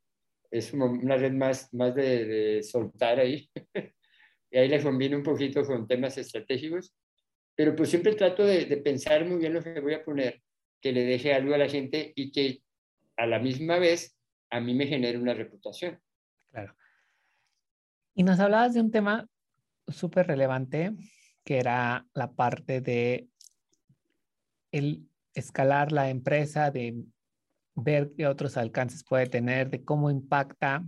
[0.50, 3.48] es una red más, más de, soltar ahí.
[4.50, 6.94] y ahí le combino un poquito con temas estratégicos.
[7.56, 10.40] pero pues siempre trato de, de pensar muy bien lo que voy a poner,
[10.80, 12.62] que le deje algo a la gente y que
[13.16, 14.16] a la misma vez
[14.50, 16.00] a mí me genere una reputación.
[16.50, 16.74] Claro.
[18.14, 19.28] Y nos hablabas de un tema
[19.88, 20.94] súper relevante,
[21.44, 23.28] que era la parte de
[24.72, 27.04] el escalar la empresa, de
[27.74, 30.84] ver qué otros alcances puede tener, de cómo impacta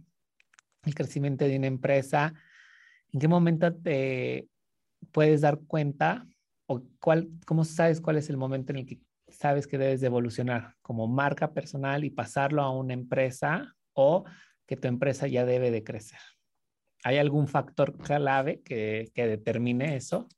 [0.85, 2.35] el crecimiento de una empresa,
[3.13, 4.49] en qué momento te
[5.13, 6.27] puedes dar cuenta
[6.67, 10.09] o cuál, cómo sabes cuál es el momento en el que sabes que debes de
[10.09, 14.25] evolucionar como marca personal y pasarlo a una empresa o
[14.67, 16.19] que tu empresa ya debe de crecer.
[17.05, 20.29] ¿Hay algún factor clave que, que determine eso?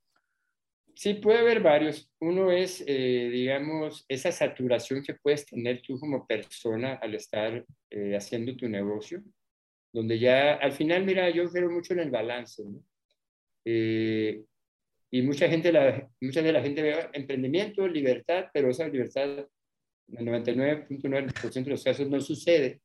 [0.95, 2.11] Sí, puede haber varios.
[2.21, 8.15] Uno es, eh, digamos, esa saturación que puedes tener tú como persona al estar eh,
[8.15, 9.23] haciendo tu negocio,
[9.93, 12.85] donde ya al final, mira, yo creo mucho en el balance, ¿no?
[13.65, 14.45] Eh,
[15.11, 19.47] y mucha gente, la, mucha de la gente ve emprendimiento, libertad, pero esa libertad
[20.09, 22.81] el 99.9% de los casos no sucede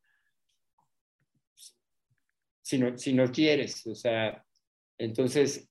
[2.67, 3.87] si no, si no quieres.
[3.87, 4.43] O sea,
[4.97, 5.69] entonces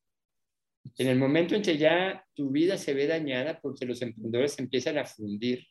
[0.97, 4.97] en el momento en que ya tu vida se ve dañada porque los emprendedores empiezan
[4.97, 5.67] a fundir,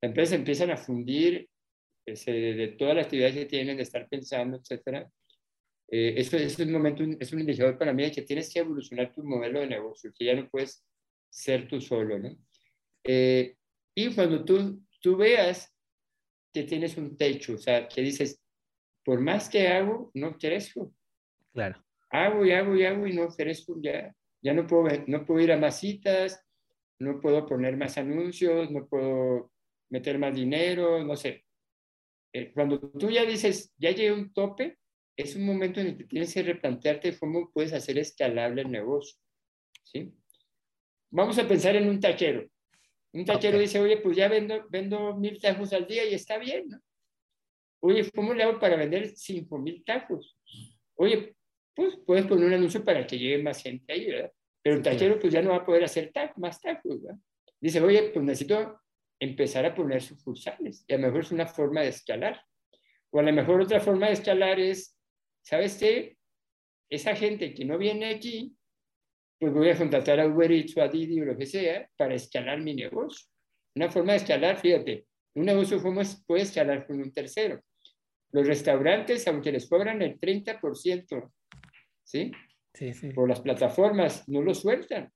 [0.00, 1.50] las empresas empiezan a fundir
[2.06, 5.10] ese, de todas las actividades que tienen, de estar pensando, etcétera.
[5.88, 9.12] Eh, eso, es un momento, es un indicador para mí de que tienes que evolucionar
[9.12, 10.82] tu modelo de negocio, que ya no puedes
[11.28, 12.34] ser tú solo, ¿no?
[13.04, 13.54] Eh,
[13.94, 15.70] y cuando tú, tú veas
[16.54, 18.40] que tienes un techo, o sea, que dices,
[19.06, 20.92] por más que hago, no crezco.
[21.54, 24.14] Claro hago y hago y hago y no ofrezco ya.
[24.42, 26.44] Ya no puedo, no puedo ir a más citas,
[26.98, 29.52] no puedo poner más anuncios, no puedo
[29.90, 31.44] meter más dinero, no sé.
[32.32, 34.78] Eh, cuando tú ya dices, ya llegué a un tope,
[35.16, 39.18] es un momento en el que tienes que replantearte cómo puedes hacer escalable el negocio.
[39.82, 40.12] ¿sí?
[41.10, 42.46] Vamos a pensar en un tachero.
[43.12, 46.68] Un tachero dice, oye, pues ya vendo, vendo mil tacos al día y está bien,
[46.68, 46.78] ¿no?
[47.80, 50.36] Oye, ¿cómo le hago para vender cinco mil tacos?
[50.94, 51.36] Oye,
[51.74, 54.32] pues puedes poner un anuncio para que llegue más gente ahí, ¿verdad?
[54.62, 57.18] Pero el tachero pues ya no va a poder hacer más tacos, ¿verdad?
[57.60, 58.80] Dice, oye, pues necesito
[59.20, 62.42] empezar a poner sucursales y a lo mejor es una forma de escalar.
[63.10, 64.98] O a lo mejor otra forma de escalar es,
[65.42, 66.16] ¿sabes qué?
[66.90, 68.56] Esa gente que no viene aquí,
[69.38, 72.14] pues voy a contratar a Uber Eats o a Didi o lo que sea para
[72.14, 73.26] escalar mi negocio.
[73.74, 77.62] Una forma de escalar, fíjate, un negocio ¿cómo puede escalar con un tercero.
[78.32, 81.30] Los restaurantes, aunque les cobran el 30%
[82.02, 82.32] ¿sí?
[82.74, 83.10] Sí, sí.
[83.10, 85.10] Por las plataformas, no lo sueltan.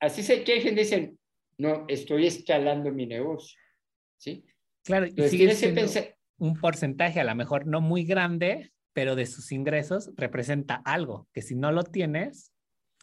[0.00, 1.18] Así se quejen, dicen,
[1.58, 3.60] no, estoy escalando mi negocio,
[4.16, 4.44] ¿sí?
[4.84, 5.82] Claro, y sigue siendo
[6.38, 11.42] un porcentaje, a lo mejor no muy grande, pero de sus ingresos representa algo, que
[11.42, 12.49] si no lo tienes,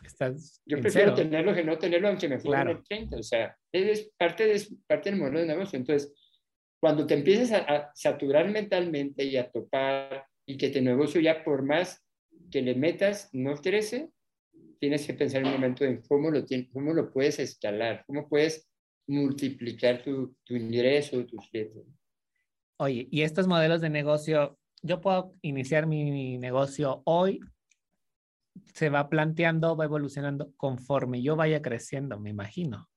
[0.06, 4.12] estás Yo prefiero tenerlo que no tenerlo, aunque me fuera el 30, o sea, es
[4.18, 5.78] parte, de, parte del modelo de negocio.
[5.78, 6.14] Entonces,
[6.80, 11.44] cuando te empieces a, a saturar mentalmente y a topar y que tu negocio ya
[11.44, 12.04] por más
[12.52, 14.12] que le metas no crece,
[14.80, 18.70] tienes que pensar en un momento en cómo lo, cómo lo puedes escalar, cómo puedes
[19.08, 21.84] multiplicar tu, tu ingreso, tus clientes.
[22.80, 27.40] Oye, y estos modelos de negocio, yo puedo iniciar mi negocio hoy,
[28.74, 32.90] se va planteando, va evolucionando conforme yo vaya creciendo, me imagino,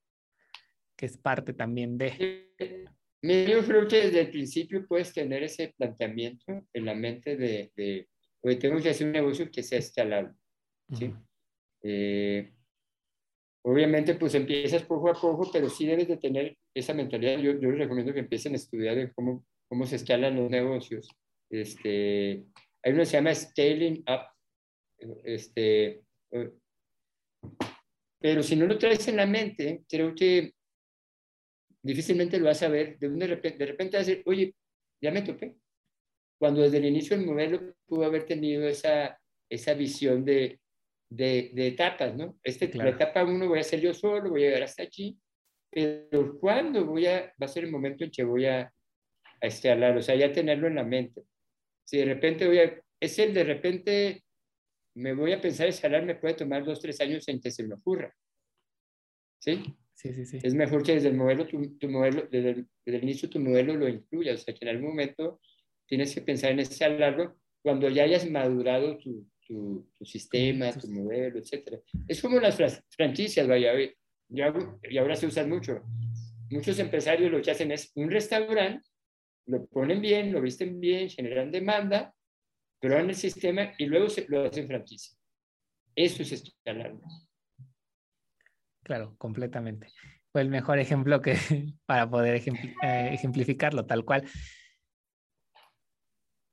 [0.96, 2.48] que es parte también de...
[3.22, 8.08] Yo creo que desde el principio puedes tener ese planteamiento en la mente de, de
[8.40, 10.34] porque tenemos que hacer un negocio que sea escalable.
[10.92, 11.12] ¿sí?
[11.82, 12.52] Eh,
[13.62, 17.38] obviamente, pues empiezas poco a poco, pero sí debes de tener esa mentalidad.
[17.38, 21.08] Yo, yo les recomiendo que empiecen a estudiar cómo, cómo se escalan los negocios.
[21.50, 22.46] Este,
[22.82, 24.26] hay uno que se llama Scaling Up.
[25.24, 26.02] Este,
[28.20, 30.52] pero si no lo traes en la mente, creo que
[31.82, 32.98] difícilmente lo vas a ver.
[32.98, 34.54] De, de repente, de repente vas a decir, oye,
[35.00, 35.56] ya me topé
[36.40, 40.58] cuando desde el inicio el modelo pudo haber tenido esa, esa visión de,
[41.10, 42.38] de, etapas, ¿no?
[42.42, 45.18] Este, La etapa uno voy a ser yo solo, voy a llegar hasta aquí,
[45.70, 49.98] pero ¿cuándo voy a, va a ser el momento en que voy a, a escalar?
[49.98, 51.24] O sea, ya tenerlo en la mente.
[51.84, 54.24] Si de repente voy a, es el de repente
[54.94, 57.74] me voy a pensar escalar, me puede tomar dos, tres años en que se me
[57.74, 58.14] ocurra.
[59.38, 59.62] ¿Sí?
[59.94, 60.38] Sí, sí, sí.
[60.42, 63.38] Es mejor que desde el modelo, tu, tu modelo, desde el, desde el, inicio tu
[63.38, 65.40] modelo lo incluya, o sea, que en algún momento
[65.86, 71.38] tienes que pensar en ese largo cuando ya hayas madurado tu, tu, sistema, tu modelo,
[71.38, 71.82] etc.
[72.08, 72.56] Es como las
[72.88, 73.72] franquicias, vaya,
[74.28, 75.82] y ahora se usan mucho.
[76.50, 78.88] Muchos empresarios lo que hacen es un restaurante,
[79.46, 82.14] lo ponen bien, lo visten bien, generan demanda,
[82.80, 85.16] prueban el sistema y luego se lo hacen franquicia.
[85.94, 86.94] Eso es escalar.
[88.82, 89.88] claro, completamente.
[90.32, 91.34] Fue el mejor ejemplo que
[91.86, 94.24] para poder eh, ejemplificarlo tal cual.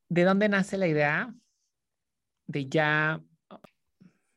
[0.10, 1.34] ¿De dónde nace la idea
[2.48, 3.22] de ya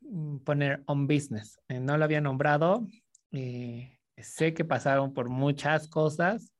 [0.00, 1.60] mm, poner on business?
[1.68, 2.86] Eh, no lo había nombrado.
[3.32, 6.52] Eh, sé que pasaron por muchas cosas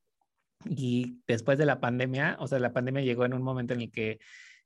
[0.65, 3.91] y después de la pandemia, o sea, la pandemia llegó en un momento en el
[3.91, 4.19] que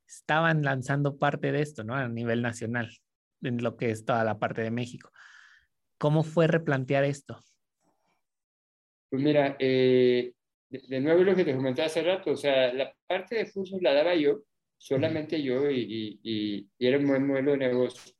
[0.06, 1.94] estaban lanzando parte de esto, ¿no?
[1.94, 2.90] A nivel nacional,
[3.42, 5.10] en lo que es toda la parte de México.
[5.98, 7.38] ¿Cómo fue replantear esto?
[9.10, 10.32] Pues mira, eh,
[10.68, 13.94] de, nuevo lo que te comentaba hace rato, o sea, la parte de fusos la
[13.94, 14.42] daba yo,
[14.76, 18.12] solamente yo, y, y, era un buen modelo de negocio.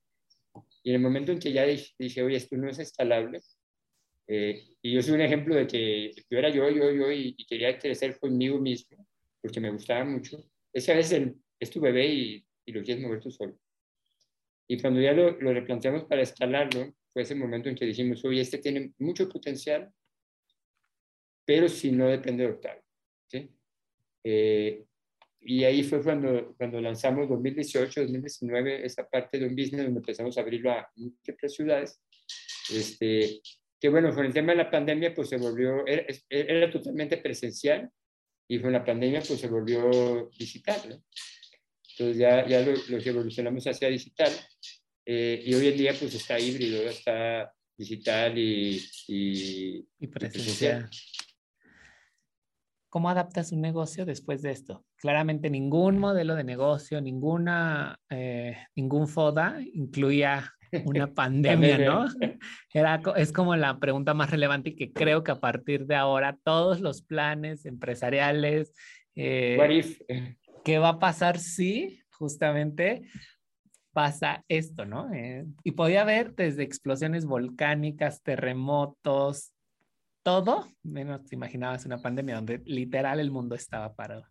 [0.83, 3.40] Y en el momento en que ya dije, oye, esto no es escalable,
[4.27, 7.79] eh, y yo soy un ejemplo de que yo era yo, yo, yo, y, quería
[7.79, 9.07] crecer conmigo mismo,
[9.42, 10.38] porque me gustaba mucho.
[10.73, 13.59] Ese a veces es tu bebé y, y, lo quieres mover tú solo.
[14.69, 18.40] Y cuando ya lo, lo replanteamos para escalarlo, fue ese momento en que dijimos, oye,
[18.40, 19.93] este tiene mucho potencial,
[21.45, 22.83] pero si no depende de Octavio.
[23.29, 23.49] ¿sí?
[24.25, 24.85] Eh,
[25.47, 30.37] y ahí fue cuando, cuando lanzamos 2018, 2019, esa parte de un business donde empezamos
[30.37, 32.01] a abrirlo a múltiples ciudades.
[32.73, 33.40] Este,
[33.79, 37.90] que bueno, con el tema de la pandemia, pues se volvió, era, totalmente presencial
[38.49, 40.81] y con la pandemia, pues se volvió digital.
[40.88, 41.03] ¿no?
[41.97, 44.31] Entonces ya, ya lo, evolucionamos hacia digital
[45.07, 50.89] eh, y hoy en día, pues está híbrido, está digital y, y, y presencial.
[52.89, 54.85] ¿Cómo adaptas un negocio después de esto?
[54.97, 60.53] Claramente ningún modelo de negocio, ninguna, eh, ningún FODA incluía
[60.85, 62.07] una pandemia, ¿no?
[62.73, 66.39] Era, es como la pregunta más relevante y que creo que a partir de ahora
[66.45, 68.73] todos los planes empresariales...
[69.17, 69.57] Eh,
[70.64, 73.03] ¿Qué va a pasar si justamente
[73.92, 75.12] pasa esto, ¿no?
[75.12, 79.53] Eh, y podía haber desde explosiones volcánicas, terremotos,
[80.24, 84.27] todo, menos te imaginabas una pandemia donde literal el mundo estaba parado.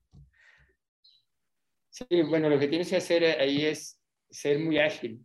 [1.89, 5.23] Sí, bueno, lo que tienes que hacer ahí es ser muy ágil,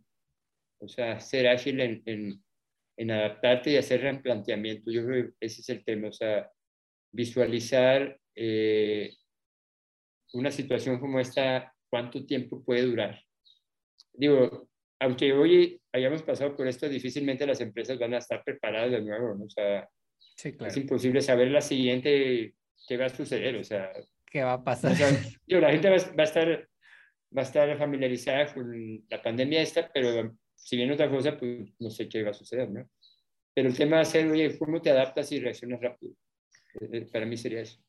[0.79, 2.43] o sea, ser ágil en, en,
[2.97, 4.91] en adaptarte y hacer replanteamiento.
[4.91, 6.49] Yo creo que ese es el tema, o sea,
[7.11, 9.17] visualizar eh,
[10.33, 13.21] una situación como esta, cuánto tiempo puede durar.
[14.13, 19.01] Digo, aunque hoy hayamos pasado por esto, difícilmente las empresas van a estar preparadas de
[19.01, 19.45] nuevo, ¿no?
[19.45, 19.89] O sea,
[20.43, 22.53] es imposible saber la siguiente
[22.87, 23.91] qué va a suceder, o sea.
[24.25, 24.91] ¿Qué va a pasar?
[25.47, 26.69] la gente va, a estar,
[27.35, 31.89] va a estar familiarizada con la pandemia esta, pero si viene otra cosa, pues no
[31.89, 32.89] sé qué va a suceder, ¿no?
[33.53, 36.13] Pero el tema va a ser, oye, ¿cómo te adaptas y reaccionas rápido?
[36.79, 37.81] Eh, eh, para mí sería eso.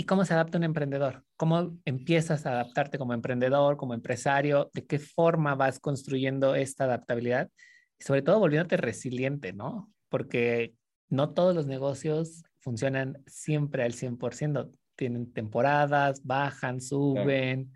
[0.00, 1.24] ¿Y cómo se adapta un emprendedor?
[1.36, 4.70] ¿Cómo empiezas a adaptarte como emprendedor, como empresario?
[4.72, 7.50] ¿De qué forma vas construyendo esta adaptabilidad?
[7.98, 9.92] Y sobre todo volviéndote resiliente, ¿no?
[10.08, 10.72] Porque
[11.08, 14.70] no todos los negocios funcionan siempre al 100%.
[14.94, 17.72] Tienen temporadas, bajan, suben.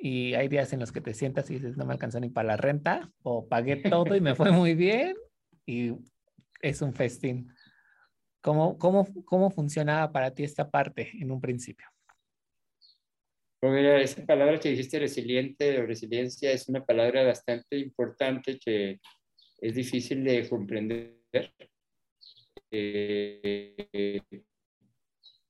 [0.00, 2.48] Y hay días en los que te sientas y dices, no me alcanzó ni para
[2.48, 5.14] la renta, o pagué todo y me fue muy bien,
[5.64, 5.92] y
[6.60, 7.52] es un festín.
[8.40, 11.86] ¿Cómo, cómo, cómo funcionaba para ti esta parte en un principio?
[13.58, 19.00] Pues mira, esa palabra que dijiste, resiliente o resiliencia, es una palabra bastante importante que
[19.60, 21.16] es difícil de comprender
[22.70, 24.20] eh,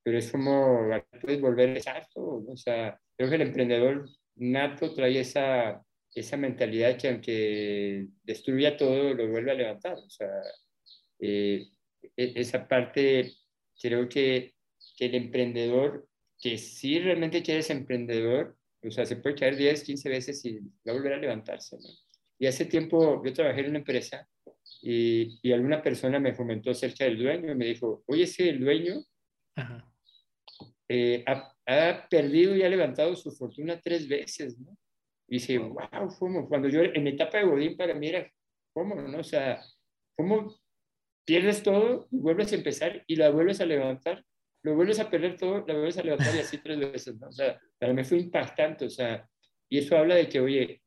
[0.03, 0.89] pero es como,
[1.21, 5.83] puedes volver exacto, o sea, creo que el emprendedor nato trae esa,
[6.15, 10.29] esa mentalidad que aunque destruya todo, lo vuelve a levantar, o sea,
[11.19, 11.67] eh,
[12.17, 13.33] esa parte,
[13.81, 14.55] creo que,
[14.97, 16.09] que el emprendedor,
[16.41, 20.93] que si realmente quieres emprendedor, o sea, se puede caer 10, 15 veces y va
[20.93, 21.89] a volver a levantarse, ¿no?
[22.39, 24.29] Y hace tiempo yo trabajé en una empresa
[24.83, 28.61] y, y, alguna persona me comentó acerca del dueño y me dijo, oye, ese el
[28.61, 29.03] dueño
[30.89, 34.77] eh, ha, ha, perdido y ha levantado su fortuna tres veces, ¿no?
[35.29, 36.49] Y dice, wow, ¿cómo?
[36.49, 38.31] Cuando yo, en mi etapa de Godín, para mí era,
[38.73, 38.95] ¿cómo?
[38.95, 39.19] ¿no?
[39.19, 39.61] O sea,
[40.17, 40.55] ¿cómo
[41.27, 44.25] pierdes todo y vuelves a empezar y la vuelves a levantar?
[44.63, 47.29] Lo vuelves a perder todo, la vuelves a levantar y así tres veces, ¿no?
[47.29, 49.29] O sea, para mí fue impactante, o sea,
[49.69, 50.83] y eso habla de que, oye,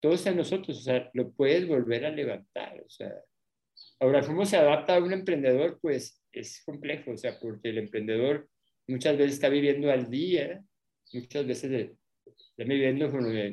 [0.00, 3.12] todo está en nosotros, o sea, lo puedes volver a levantar, o sea.
[4.00, 5.78] Ahora, ¿cómo se adapta a un emprendedor?
[5.80, 8.48] Pues es complejo, o sea, porque el emprendedor
[8.86, 10.62] muchas veces está viviendo al día,
[11.12, 11.90] muchas veces
[12.26, 13.10] está viviendo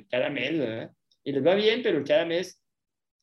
[0.09, 0.91] cada mes, ¿verdad?
[1.23, 2.60] Y les va bien, pero cada mes,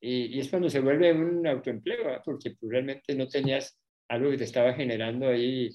[0.00, 2.22] y, es cuando se vuelve un autoempleo, ¿verdad?
[2.24, 3.78] porque pues, realmente no tenías
[4.08, 5.70] algo que te estaba generando ahí,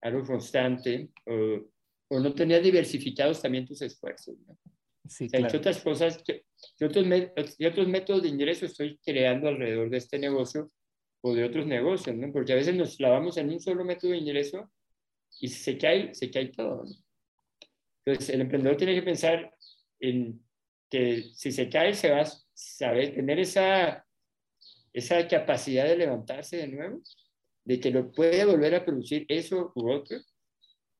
[0.00, 1.70] algo constante, o,
[2.08, 4.58] o no tenías diversificados también tus esfuerzos, ¿no?
[5.08, 5.56] Sí, claro.
[5.56, 6.44] otras cosas, ¿qué,
[6.84, 7.06] otros,
[7.66, 10.68] otros métodos de ingreso estoy creando alrededor de este negocio
[11.22, 12.30] o de otros negocios, ¿no?
[12.30, 14.70] Porque a veces nos clavamos en un solo método de ingreso
[15.40, 16.92] y se cae, se cae todo, ¿no?
[18.04, 19.54] Entonces, el emprendedor tiene que pensar
[20.00, 20.42] en
[20.90, 22.24] que si se cae, se va
[22.58, 24.04] saber tener esa,
[24.92, 27.00] esa capacidad de levantarse de nuevo,
[27.64, 30.18] de que lo puede volver a producir eso u otro,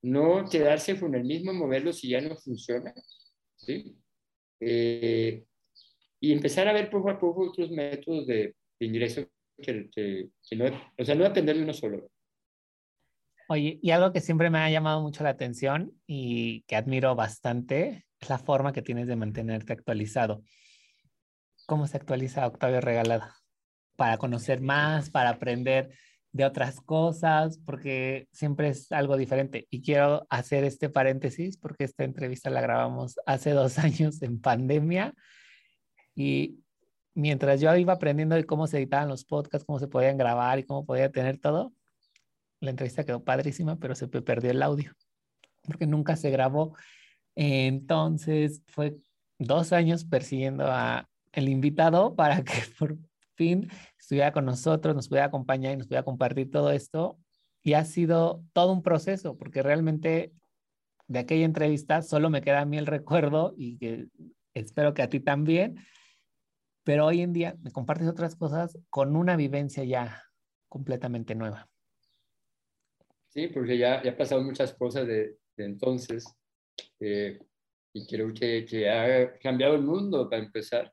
[0.03, 2.95] no quedarse con el mismo modelo si ya no funciona,
[3.57, 3.97] ¿sí?
[4.61, 5.45] Eh,
[6.21, 9.27] y empezar a ver poco a poco otros métodos de, ingreso
[9.61, 12.09] que, que, no, o sea, no depender de uno solo.
[13.49, 18.07] Oye, y algo que siempre me ha llamado mucho la atención y que admiro bastante
[18.21, 20.45] es la forma que tienes de mantenerte actualizado.
[21.69, 23.27] ¿Cómo se actualiza Octavio Regalado?
[23.95, 25.91] Para conocer más, para aprender
[26.33, 29.67] de otras cosas, porque siempre es algo diferente.
[29.69, 35.13] Y quiero hacer este paréntesis porque esta entrevista la grabamos hace dos años en pandemia
[36.15, 36.59] y
[37.13, 40.65] mientras yo iba aprendiendo de cómo se editaban los podcasts, cómo se podían grabar y
[40.65, 41.75] cómo podía tener todo,
[42.61, 44.95] la entrevista quedó padrísima, pero se perdió el audio
[45.65, 46.75] porque nunca se grabó.
[47.35, 48.97] Entonces fue
[49.39, 52.97] dos años persiguiendo a el invitado para que por
[53.37, 57.19] fin estuviera con nosotros, nos pudiera acompañar y nos pudiera compartir todo esto.
[57.63, 60.33] Y ha sido todo un proceso, porque realmente
[61.09, 64.09] de aquella entrevista solo me queda a mí el recuerdo y que
[64.55, 65.77] espero que a ti también.
[66.85, 70.23] Pero hoy en día me compartes otras cosas con una vivencia ya
[70.69, 71.69] completamente nueva.
[73.29, 76.25] Sí, porque ya, ya pasado muchas cosas de, entonces
[77.01, 77.39] eh,
[77.93, 80.93] y creo que, que, ha cambiado el mundo para empezar.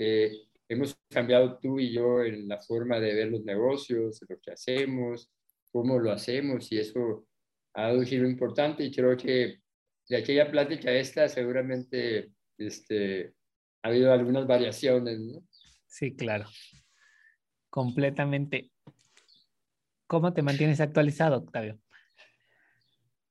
[0.00, 0.30] Eh,
[0.68, 5.28] hemos cambiado tú y yo en la forma de ver los negocios, lo que hacemos,
[5.72, 7.26] cómo lo hacemos y eso
[7.74, 9.60] ha dado un giro importante y creo que
[10.08, 13.34] de aquella plática a esta seguramente este,
[13.82, 15.42] ha habido algunas variaciones, ¿no?
[15.86, 16.46] Sí, claro.
[17.70, 18.70] Completamente.
[20.06, 21.78] ¿Cómo te mantienes actualizado, Octavio?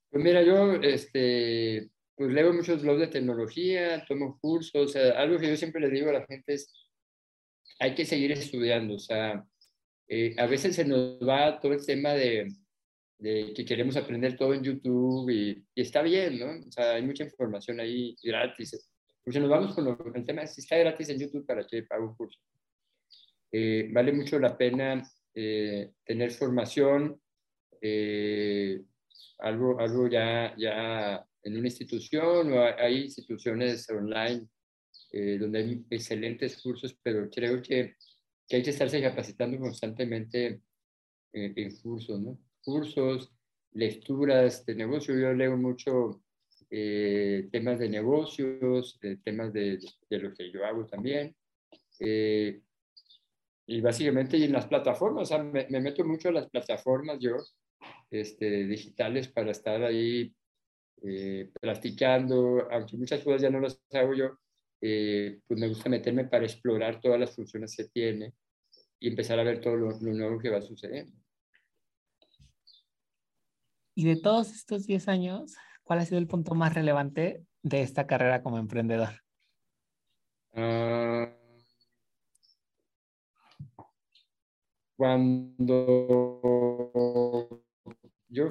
[0.10, 5.56] Pues mira, yo este, pues leo muchos blogs de tecnología, tomo cursos, algo que yo
[5.56, 6.74] siempre le digo a la gente es,
[7.80, 9.46] hay que seguir estudiando, o sea,
[10.10, 12.48] eh, a veces se nos va todo el tema de,
[13.20, 16.68] de, que queremos aprender todo en YouTube y, y, está bien, ¿no?
[16.68, 18.90] O sea, hay mucha información ahí gratis.
[19.24, 22.16] Pues nos vamos con el tema, si está gratis en YouTube, ¿para qué pago un
[22.16, 22.40] curso?
[23.52, 25.04] Eh, vale mucho la pena
[25.34, 27.22] eh, tener formación,
[27.82, 28.82] eh,
[29.40, 34.48] algo, algo ya, ya en una institución o hay instituciones online
[35.12, 37.96] eh, donde hay excelentes cursos, pero creo que,
[38.48, 40.62] que hay que estarse capacitando constantemente
[41.34, 42.40] en cursos, ¿no?
[42.62, 43.32] Cursos,
[43.74, 45.18] lecturas de negocio.
[45.18, 46.24] Yo leo mucho
[46.70, 49.80] temas de negocios, temas de,
[50.10, 51.36] de, lo que yo hago también.
[52.00, 52.62] Eh,
[53.66, 57.36] y básicamente y en las plataformas, o sea, me, meto mucho en las plataformas yo,
[58.10, 60.34] este, digitales para estar ahí
[61.04, 64.38] eh, practicando, aunque muchas cosas ya no las hago yo,
[64.82, 68.34] eh, pues me gusta meterme para explorar todas las funciones que tiene
[69.00, 71.14] y empezar a ver todo lo, nuevo que va sucediendo.
[73.96, 78.06] Y de todos estos 10 años, ¿cuál ha sido el punto más relevante de esta
[78.06, 79.22] carrera como emprendedor?
[80.54, 81.28] Uh,
[84.96, 86.44] cuando
[88.30, 88.50] yo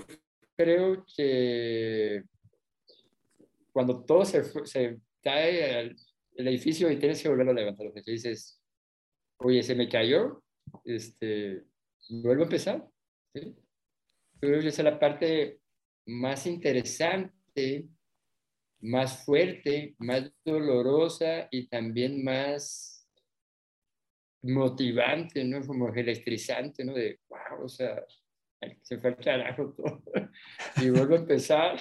[0.57, 2.25] creo que
[3.77, 5.97] cuando todo se, se cae el,
[6.35, 8.59] edificio y tienes que volverlo a levantar, lo que dices,
[9.37, 10.43] oye, se me cayó,
[10.83, 11.63] este,
[12.09, 12.89] vuelvo a empezar.
[13.35, 15.61] Creo que esa es la parte
[16.07, 17.87] más interesante,
[18.81, 23.07] más fuerte, más dolorosa y también más
[24.41, 25.61] motivante, ¿no?
[25.67, 26.95] Como electrizante, ¿no?
[26.95, 28.03] De, wow, o sea,
[28.81, 30.03] se fue al carajo todo.
[30.83, 31.79] y vuelvo a empezar.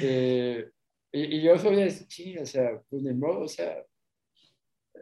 [0.00, 0.70] Eh,
[1.12, 3.84] y, yo soy de, sí, o sea, pues de modo, o sea,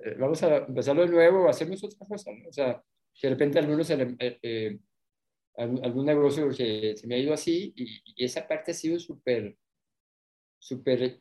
[0.04, 2.48] eh, vamos a empezarlo de nuevo, hacemos otra cosa, ¿no?
[2.48, 2.82] O sea,
[3.22, 4.78] de repente algunos, eh,
[5.56, 9.56] algún, negocio que se me ha ido así y, y esa parte ha sido súper,
[10.58, 11.20] súper,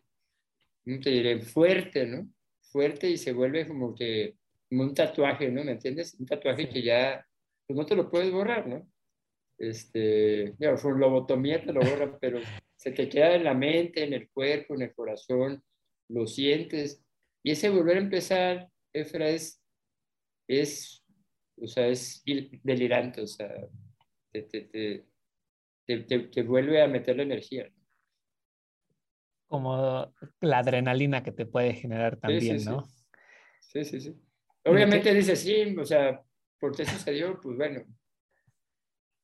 [0.83, 1.41] ¿cómo te diré?
[1.41, 2.29] Fuerte, ¿no?
[2.71, 4.35] Fuerte y se vuelve como que
[4.71, 5.63] un tatuaje, ¿no?
[5.63, 6.15] ¿Me entiendes?
[6.19, 7.25] Un tatuaje que ya,
[7.67, 8.87] pues no te lo puedes borrar, ¿no?
[9.57, 12.39] Este, bueno, fue lobotomía, te lo borra, pero
[12.85, 15.63] se te queda en la mente, en el cuerpo, en el corazón,
[16.07, 17.03] lo sientes.
[17.41, 19.59] Y ese volver a empezar, Efra, es,
[20.47, 21.03] es
[21.59, 22.21] o sea, es
[22.61, 23.49] delirante, o sea,
[24.31, 25.07] te, te,
[25.87, 27.73] te, te vuelve a meter la energía.
[29.47, 32.83] Como la adrenalina que te puede generar también, sí, ¿no?
[33.61, 34.15] Sí, sí, sí.
[34.63, 36.23] Obviamente dice sí, o sea,
[36.59, 37.83] por qué sucedió, pues bueno,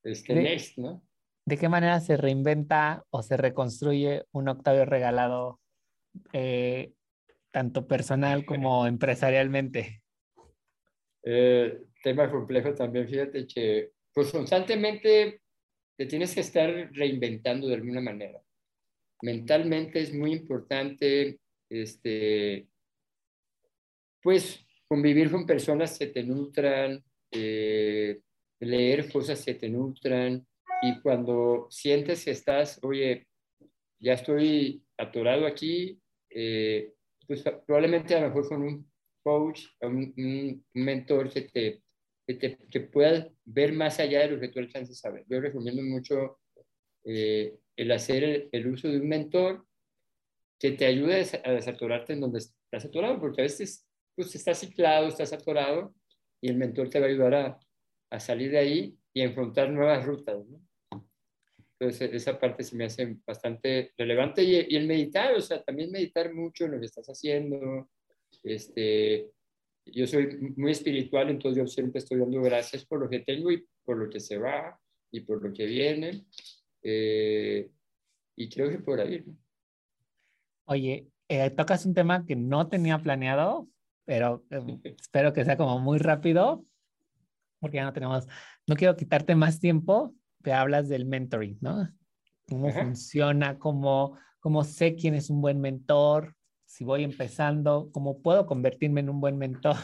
[0.02, 1.04] este, next, ¿no?
[1.46, 5.60] ¿De qué manera se reinventa o se reconstruye un Octavio regalado,
[6.34, 6.94] eh,
[7.52, 10.02] tanto personal como empresarialmente?
[11.24, 15.42] Eh, tema complejo también, fíjate que pues constantemente
[15.98, 18.42] te tienes que estar reinventando de alguna manera.
[19.22, 21.40] Mentalmente es muy importante,
[21.70, 22.68] este,
[24.22, 28.20] pues, convivir con personas que te nutran, eh,
[28.60, 30.46] leer cosas que te nutran,
[30.82, 33.28] y cuando sientes que estás, oye,
[34.00, 36.94] ya estoy atorado aquí, eh,
[37.28, 38.92] pues probablemente a lo mejor con un
[39.24, 41.84] coach, un, un mentor que te,
[42.26, 45.26] que, que pueda ver más allá de lo que tú alcances a ver.
[45.28, 46.40] Yo recomiendo mucho
[47.04, 49.66] eh, el hacer el, uso de un mentor
[50.60, 55.08] que te ayude a desatorarte en donde estás atorado, porque a veces pues, estás ciclado,
[55.08, 55.94] estás atorado,
[56.42, 57.60] y el mentor te va a ayudar a,
[58.10, 60.46] a salir de ahí y a encontrar nuevas rutas.
[60.48, 60.60] ¿no?
[61.82, 64.44] Entonces, esa parte se me hace bastante relevante.
[64.44, 67.90] Y, el meditar, o sea, también meditar mucho en lo que estás haciendo.
[68.44, 69.32] Este,
[69.88, 73.68] yo soy muy espiritual, entonces yo siempre estoy dando gracias por lo que tengo y
[73.84, 74.80] por lo que se va
[75.10, 76.24] y por lo que viene.
[76.84, 77.72] Eh,
[78.36, 79.26] y creo que por ahí.
[80.66, 83.68] Oye, eh, tocas un tema que no tenía planeado,
[84.06, 84.60] pero eh,
[85.02, 86.64] espero que sea como muy rápido,
[87.60, 88.28] porque ya no tenemos,
[88.68, 91.90] no quiero quitarte más tiempo, te hablas del mentoring, ¿no?
[92.48, 93.58] ¿Cómo funciona?
[93.58, 96.36] ¿Cómo, ¿Cómo sé quién es un buen mentor?
[96.66, 99.76] Si voy empezando, ¿cómo puedo convertirme en un buen mentor?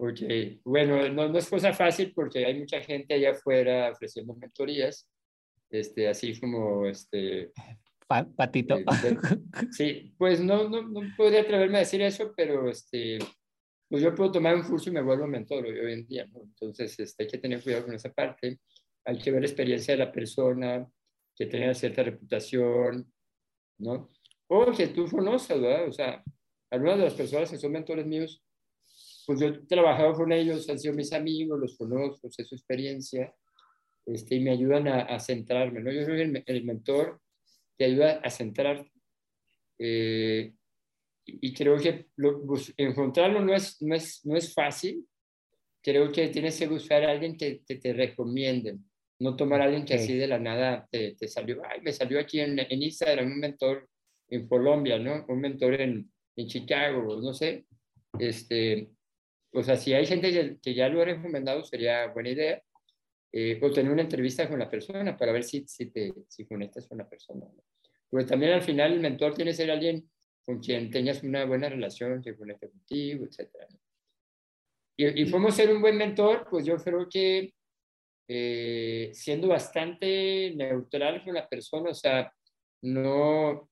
[0.00, 0.20] Ok,
[0.64, 5.10] bueno, no, no, es cosa fácil porque hay mucha gente allá afuera ofreciendo mentorías,
[5.70, 7.50] este, así como, este...
[8.06, 8.78] Patito.
[8.78, 8.84] Eh,
[9.70, 13.18] sí, pues no, no, no podría atreverme a decir eso, pero este,
[13.88, 16.42] pues yo puedo tomar un curso y me vuelvo mentor hoy en día, ¿no?
[16.42, 18.60] Entonces este, hay que tener cuidado con esa parte,
[19.04, 20.86] hay que ver la experiencia de la persona,
[21.34, 23.10] que tenga cierta reputación,
[23.78, 24.08] ¿no?
[24.48, 25.88] O que tú conoces, ¿verdad?
[25.88, 26.22] O sea,
[26.70, 28.42] algunas de las personas que son mentores míos,
[29.26, 33.32] pues yo he trabajado con ellos, han sido mis amigos, los conozco, sé su experiencia,
[34.04, 35.92] este, y me ayudan a, a centrarme, ¿no?
[35.92, 37.20] Yo soy el, el, mentor
[37.76, 38.90] que ayuda a centrar
[39.78, 40.54] eh,
[41.40, 42.06] y creo que
[42.46, 45.06] pues, encontrarlo no es, no, es, no es fácil.
[45.82, 48.78] Creo que tienes que buscar a alguien que, te recomiende,
[49.20, 52.18] no tomar a alguien que así de la nada te, te, salió, ay, me salió
[52.18, 53.88] aquí en, en Instagram un mentor
[54.28, 55.24] en Colombia, ¿no?
[55.28, 57.66] Un mentor en, en Chicago, no sé.
[58.18, 58.90] Este,
[59.52, 62.62] o sea, si hay gente que, ya lo ha recomendado, sería buena idea.
[63.30, 66.86] Eh, o tener una entrevista con la persona para ver si, si, te, si conectas
[66.86, 67.46] con la persona.
[68.08, 70.08] Porque también al final el mentor tiene que ser alguien
[70.48, 73.50] con quien tengas una buena relación, que conecte contigo, etc.
[74.96, 77.52] Y, y cómo ser un buen mentor, pues yo creo que
[78.26, 82.32] eh, siendo bastante neutral con la persona, o sea,
[82.80, 83.68] no,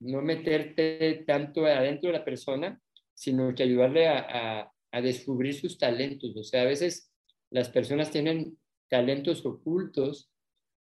[0.00, 2.82] no meterte tanto adentro de la persona,
[3.14, 4.18] sino que ayudarle a,
[4.62, 6.36] a, a descubrir sus talentos.
[6.36, 7.12] O sea, a veces
[7.50, 8.58] las personas tienen
[8.88, 10.28] talentos ocultos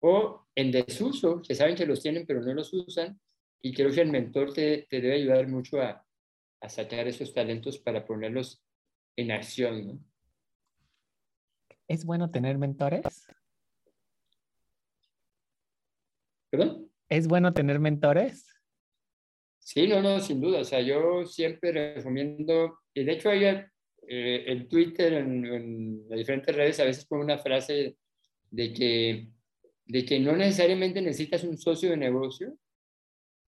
[0.00, 3.20] o en desuso, que saben que los tienen pero no los usan,
[3.62, 6.04] y creo que el mentor te, te debe ayudar mucho a,
[6.60, 8.62] a, sacar esos talentos para ponerlos
[9.16, 9.86] en acción.
[9.86, 10.04] ¿no?
[11.88, 13.26] ¿Es bueno tener mentores?
[16.50, 16.90] ¿Perdón?
[17.08, 18.46] ¿Es bueno tener mentores?
[19.58, 20.60] Sí, no, no, sin duda.
[20.60, 26.18] O sea, yo siempre recomiendo, y de hecho hay eh, en Twitter, en, en, las
[26.18, 27.96] diferentes redes, a veces pongo una frase
[28.50, 29.28] de que,
[29.84, 32.56] de que no necesariamente necesitas un socio de negocio,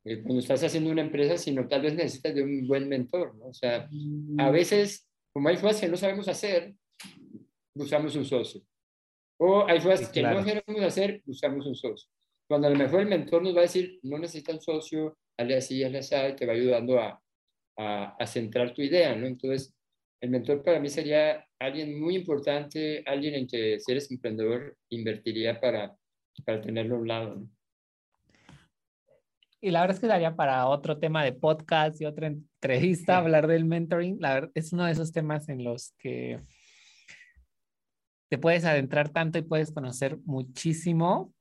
[0.04, 3.46] eh, cuando estás haciendo una empresa, sino tal vez necesitas de un buen mentor, ¿no?
[3.46, 4.52] O sea, a mm.
[4.52, 6.74] veces, como hay cosas que no sabemos hacer,
[7.74, 8.62] buscamos un socio.
[9.38, 12.08] O hay cosas que no queremos hacer, buscamos un socio.
[12.48, 15.56] Cuando a lo mejor el mentor nos va a decir, no necesita un socio, hazle
[15.56, 17.20] así, hazle así, te va ayudando a,
[17.78, 19.26] a, a centrar tu idea, ¿no?
[19.26, 19.74] Entonces,
[20.20, 25.60] el mentor para mí sería alguien muy importante, alguien en que si eres emprendedor invertiría
[25.60, 25.96] para,
[26.44, 27.48] para tenerlo a un lado, ¿no?
[29.64, 33.46] Y la verdad es que daría para otro tema de podcast y otra entrevista hablar
[33.46, 34.18] del mentoring.
[34.20, 36.40] La verdad, es uno de esos temas en los que
[38.28, 41.32] te puedes adentrar tanto y puedes conocer muchísimo,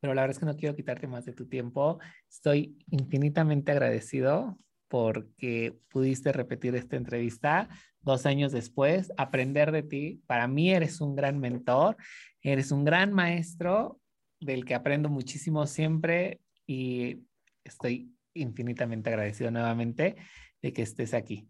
[0.00, 1.98] pero la verdad es que no quiero quitarte más de tu tiempo.
[2.30, 4.58] Estoy infinitamente agradecido
[4.88, 7.68] porque pudiste repetir esta entrevista
[8.00, 10.22] dos años después, aprender de ti.
[10.26, 11.98] Para mí eres un gran mentor,
[12.40, 14.00] eres un gran maestro
[14.40, 17.24] del que aprendo muchísimo siempre y
[17.64, 20.16] estoy infinitamente agradecido nuevamente
[20.60, 21.48] de que estés aquí.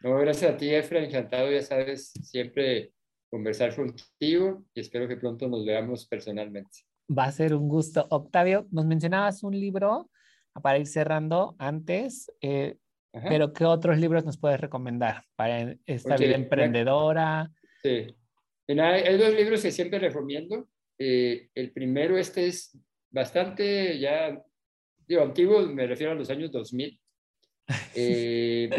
[0.00, 2.92] No, gracias a ti, Efra, encantado, ya sabes, siempre
[3.30, 6.78] conversar contigo y espero que pronto nos veamos personalmente.
[7.10, 8.06] Va a ser un gusto.
[8.10, 10.10] Octavio, nos mencionabas un libro
[10.62, 12.76] para ir cerrando antes, eh,
[13.28, 17.50] pero ¿qué otros libros nos puedes recomendar para esta vida emprendedora?
[17.82, 18.14] Sí,
[18.68, 20.68] hay dos libros que siempre recomiendo.
[20.98, 22.78] Eh, el primero, este es
[23.10, 24.42] bastante ya,
[25.06, 27.00] digo, antiguo, me refiero a los años 2000.
[27.94, 28.70] Eh,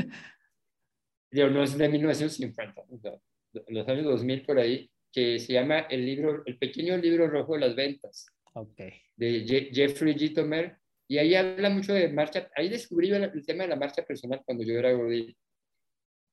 [1.29, 3.19] digo, no es de 1950,
[3.67, 7.59] los años 2000 por ahí, que se llama el libro, el pequeño libro rojo de
[7.59, 8.93] las ventas, okay.
[9.15, 10.77] de Jeffrey Gitomer,
[11.07, 14.63] y ahí habla mucho de marcha, ahí descubrí el, tema de la marcha personal cuando
[14.63, 15.37] yo era gordito,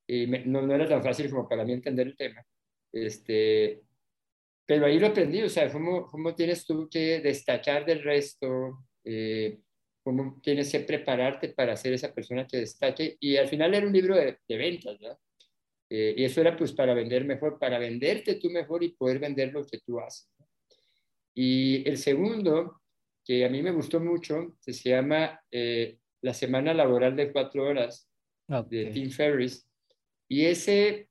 [0.06, 2.42] y no, no, era tan fácil como para mí entender el tema,
[2.92, 3.82] este,
[4.66, 9.60] pero ahí lo aprendí, o sea, cómo, cómo tienes tú que destacar del resto, eh,
[10.02, 13.92] cómo tienes que prepararte para ser esa persona que destaque, y al final era un
[13.92, 15.18] libro de, de ventas, ¿verdad?
[15.88, 19.52] Eh, y eso era pues para vender mejor, para venderte tú mejor y poder vender
[19.52, 20.28] lo que tú haces.
[21.34, 22.80] Y el segundo,
[23.24, 28.08] que a mí me gustó mucho, se llama eh, La Semana Laboral de Cuatro Horas,
[28.68, 29.68] de Tim Ferriss.
[30.28, 31.10] Y ese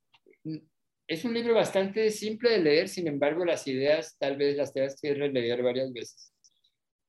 [1.07, 4.99] es un libro bastante simple de leer, sin embargo las ideas tal vez las tengas
[4.99, 6.33] que releer varias veces.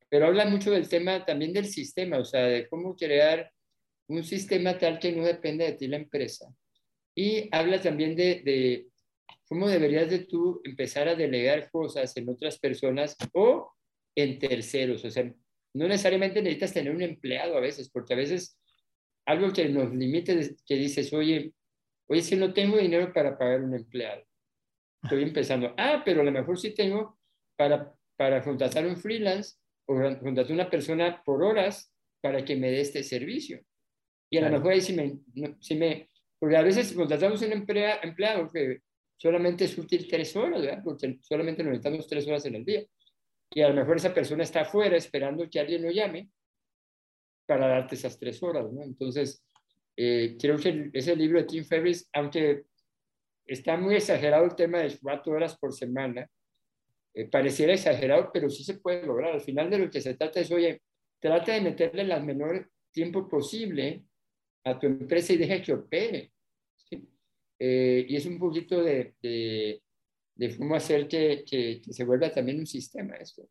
[0.09, 3.51] Pero habla mucho del tema también del sistema, o sea, de cómo crear
[4.09, 6.47] un sistema tal que no depende de ti la empresa
[7.15, 8.87] y habla también de,
[9.49, 13.73] cómo deberías de tú empezar a delegar cosas en otras personas o
[14.15, 15.05] en terceros.
[15.05, 15.33] O sea,
[15.75, 18.59] no necesariamente necesitas tener un empleado a veces, porque a veces
[19.25, 21.53] algo que nos limite, que dices, oye,
[22.09, 24.23] oye, si no tengo dinero para pagar un empleado.
[25.03, 25.75] Estoy empezando.
[25.77, 27.19] Ah, pero a lo mejor sí tengo
[27.57, 32.81] para, para contratar un freelance o contratar una persona por horas para que me dé
[32.81, 33.61] este servicio.
[34.31, 35.21] Y a lo mejor ahí sí me,
[35.61, 38.81] si me, porque a veces contratamos un empleado que
[39.17, 40.83] solamente es útil tres horas, ¿verdad?
[40.85, 42.85] Porque solamente necesitamos tres horas en el día.
[43.53, 46.29] Y a lo mejor esa persona está afuera esperando que alguien lo llame
[47.47, 48.83] para darte esas tres horas, ¿no?
[48.83, 49.45] Entonces,
[49.97, 52.65] eh, creo que ese libro de Tim Ferriss, aunque
[53.47, 56.29] está muy exagerado el tema de cuatro horas por semana,
[57.15, 59.33] eh, pareciera exagerado, pero sí se puede lograr.
[59.33, 60.83] Al final de lo que se trata es, oye,
[61.19, 64.05] trata de meterle el menor tiempo posible
[64.65, 66.33] a tu empresa y deja que opere.
[67.59, 72.67] Eh, y es un poquito de, de, cómo hacer que, que, se vuelva también un
[72.67, 73.49] sistema esto.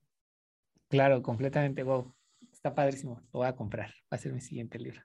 [0.88, 1.82] Claro, completamente.
[1.82, 2.14] Wow,
[2.52, 3.20] está padrísimo.
[3.34, 3.90] Lo voy a comprar.
[3.90, 5.02] Va a ser mi siguiente libro.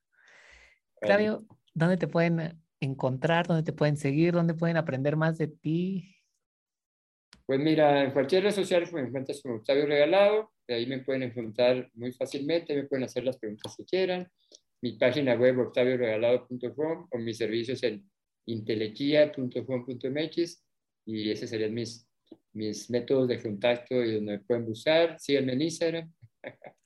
[1.00, 1.44] Claudio,
[1.74, 3.46] ¿dónde te pueden encontrar?
[3.46, 4.32] ¿Dónde te pueden seguir?
[4.32, 6.16] ¿Dónde pueden aprender más de ti?
[7.46, 10.52] Pues mira, en cualquier red social me encuentras como Octavio Regalado.
[10.68, 12.74] De ahí me pueden encontrar muy fácilmente.
[12.74, 14.30] Me pueden hacer las preguntas que quieran
[14.82, 18.08] mi página web octavioregalado.com o mis servicios en
[18.46, 20.64] intelequia.com.mx
[21.06, 22.08] y esos serían mis,
[22.52, 25.16] mis métodos de contacto y donde me pueden buscar.
[25.18, 26.12] Síganme en Instagram.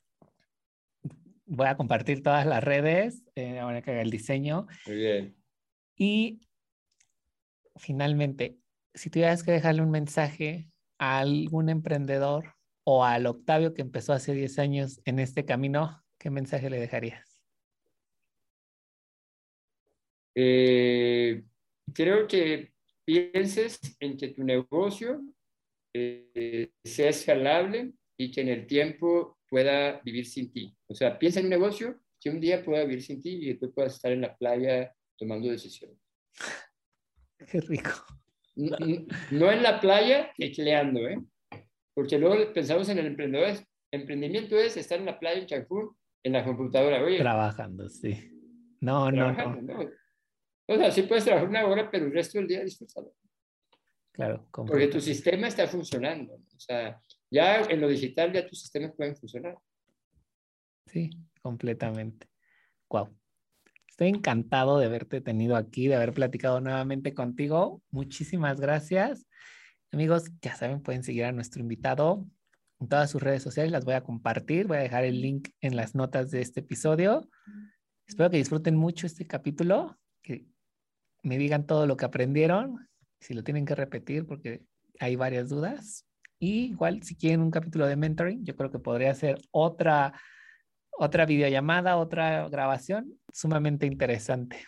[1.46, 4.66] Voy a compartir todas las redes, eh, ahora que haga el diseño.
[4.86, 5.36] Muy bien.
[5.96, 6.40] Y
[7.76, 8.58] finalmente,
[8.94, 14.34] si tuvieras que dejarle un mensaje a algún emprendedor o al Octavio que empezó hace
[14.34, 17.42] 10 años en este camino, ¿qué mensaje le dejarías?
[20.36, 21.44] Eh,
[21.92, 22.72] creo que
[23.04, 25.22] pienses en que tu negocio
[25.92, 30.76] eh, sea escalable y que en el tiempo pueda vivir sin ti.
[30.88, 33.72] O sea, piensa en un negocio que un día pueda vivir sin ti y tú
[33.72, 35.96] puedas estar en la playa tomando decisiones.
[37.38, 37.90] Qué rico.
[38.56, 38.76] No,
[39.30, 41.22] no en la playa, tecleando, ¿eh?
[41.94, 43.54] Porque luego pensamos en el emprendedor.
[43.92, 47.00] Emprendimiento es estar en la playa en Cancún, en la computadora.
[47.04, 48.12] Oye, Trabajando, sí.
[48.80, 49.88] No, no, no.
[50.66, 53.14] O sea, sí puedes trabajar una hora, pero el resto del día disfrútalo.
[54.10, 54.48] Claro.
[54.50, 56.34] Porque tu sistema está funcionando.
[56.34, 57.00] O sea,
[57.34, 59.58] ya en lo digital ya tus sistemas pueden funcionar.
[60.86, 61.10] Sí,
[61.42, 62.28] completamente.
[62.88, 63.14] Wow.
[63.88, 67.82] Estoy encantado de haberte tenido aquí, de haber platicado nuevamente contigo.
[67.90, 69.26] Muchísimas gracias.
[69.92, 72.24] Amigos, ya saben, pueden seguir a nuestro invitado
[72.80, 73.72] en todas sus redes sociales.
[73.72, 74.66] Las voy a compartir.
[74.66, 77.28] Voy a dejar el link en las notas de este episodio.
[78.06, 80.46] Espero que disfruten mucho este capítulo, que
[81.22, 82.88] me digan todo lo que aprendieron,
[83.20, 84.64] si lo tienen que repetir porque
[85.00, 86.06] hay varias dudas.
[86.44, 90.12] Y igual si quieren un capítulo de mentoring, yo creo que podría ser otra,
[90.90, 94.58] otra videollamada, otra grabación sumamente interesante.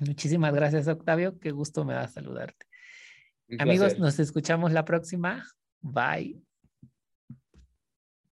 [0.00, 1.38] Muchísimas gracias, Octavio.
[1.38, 2.66] Qué gusto me da saludarte.
[3.60, 5.44] Amigos, nos escuchamos la próxima.
[5.80, 6.47] Bye.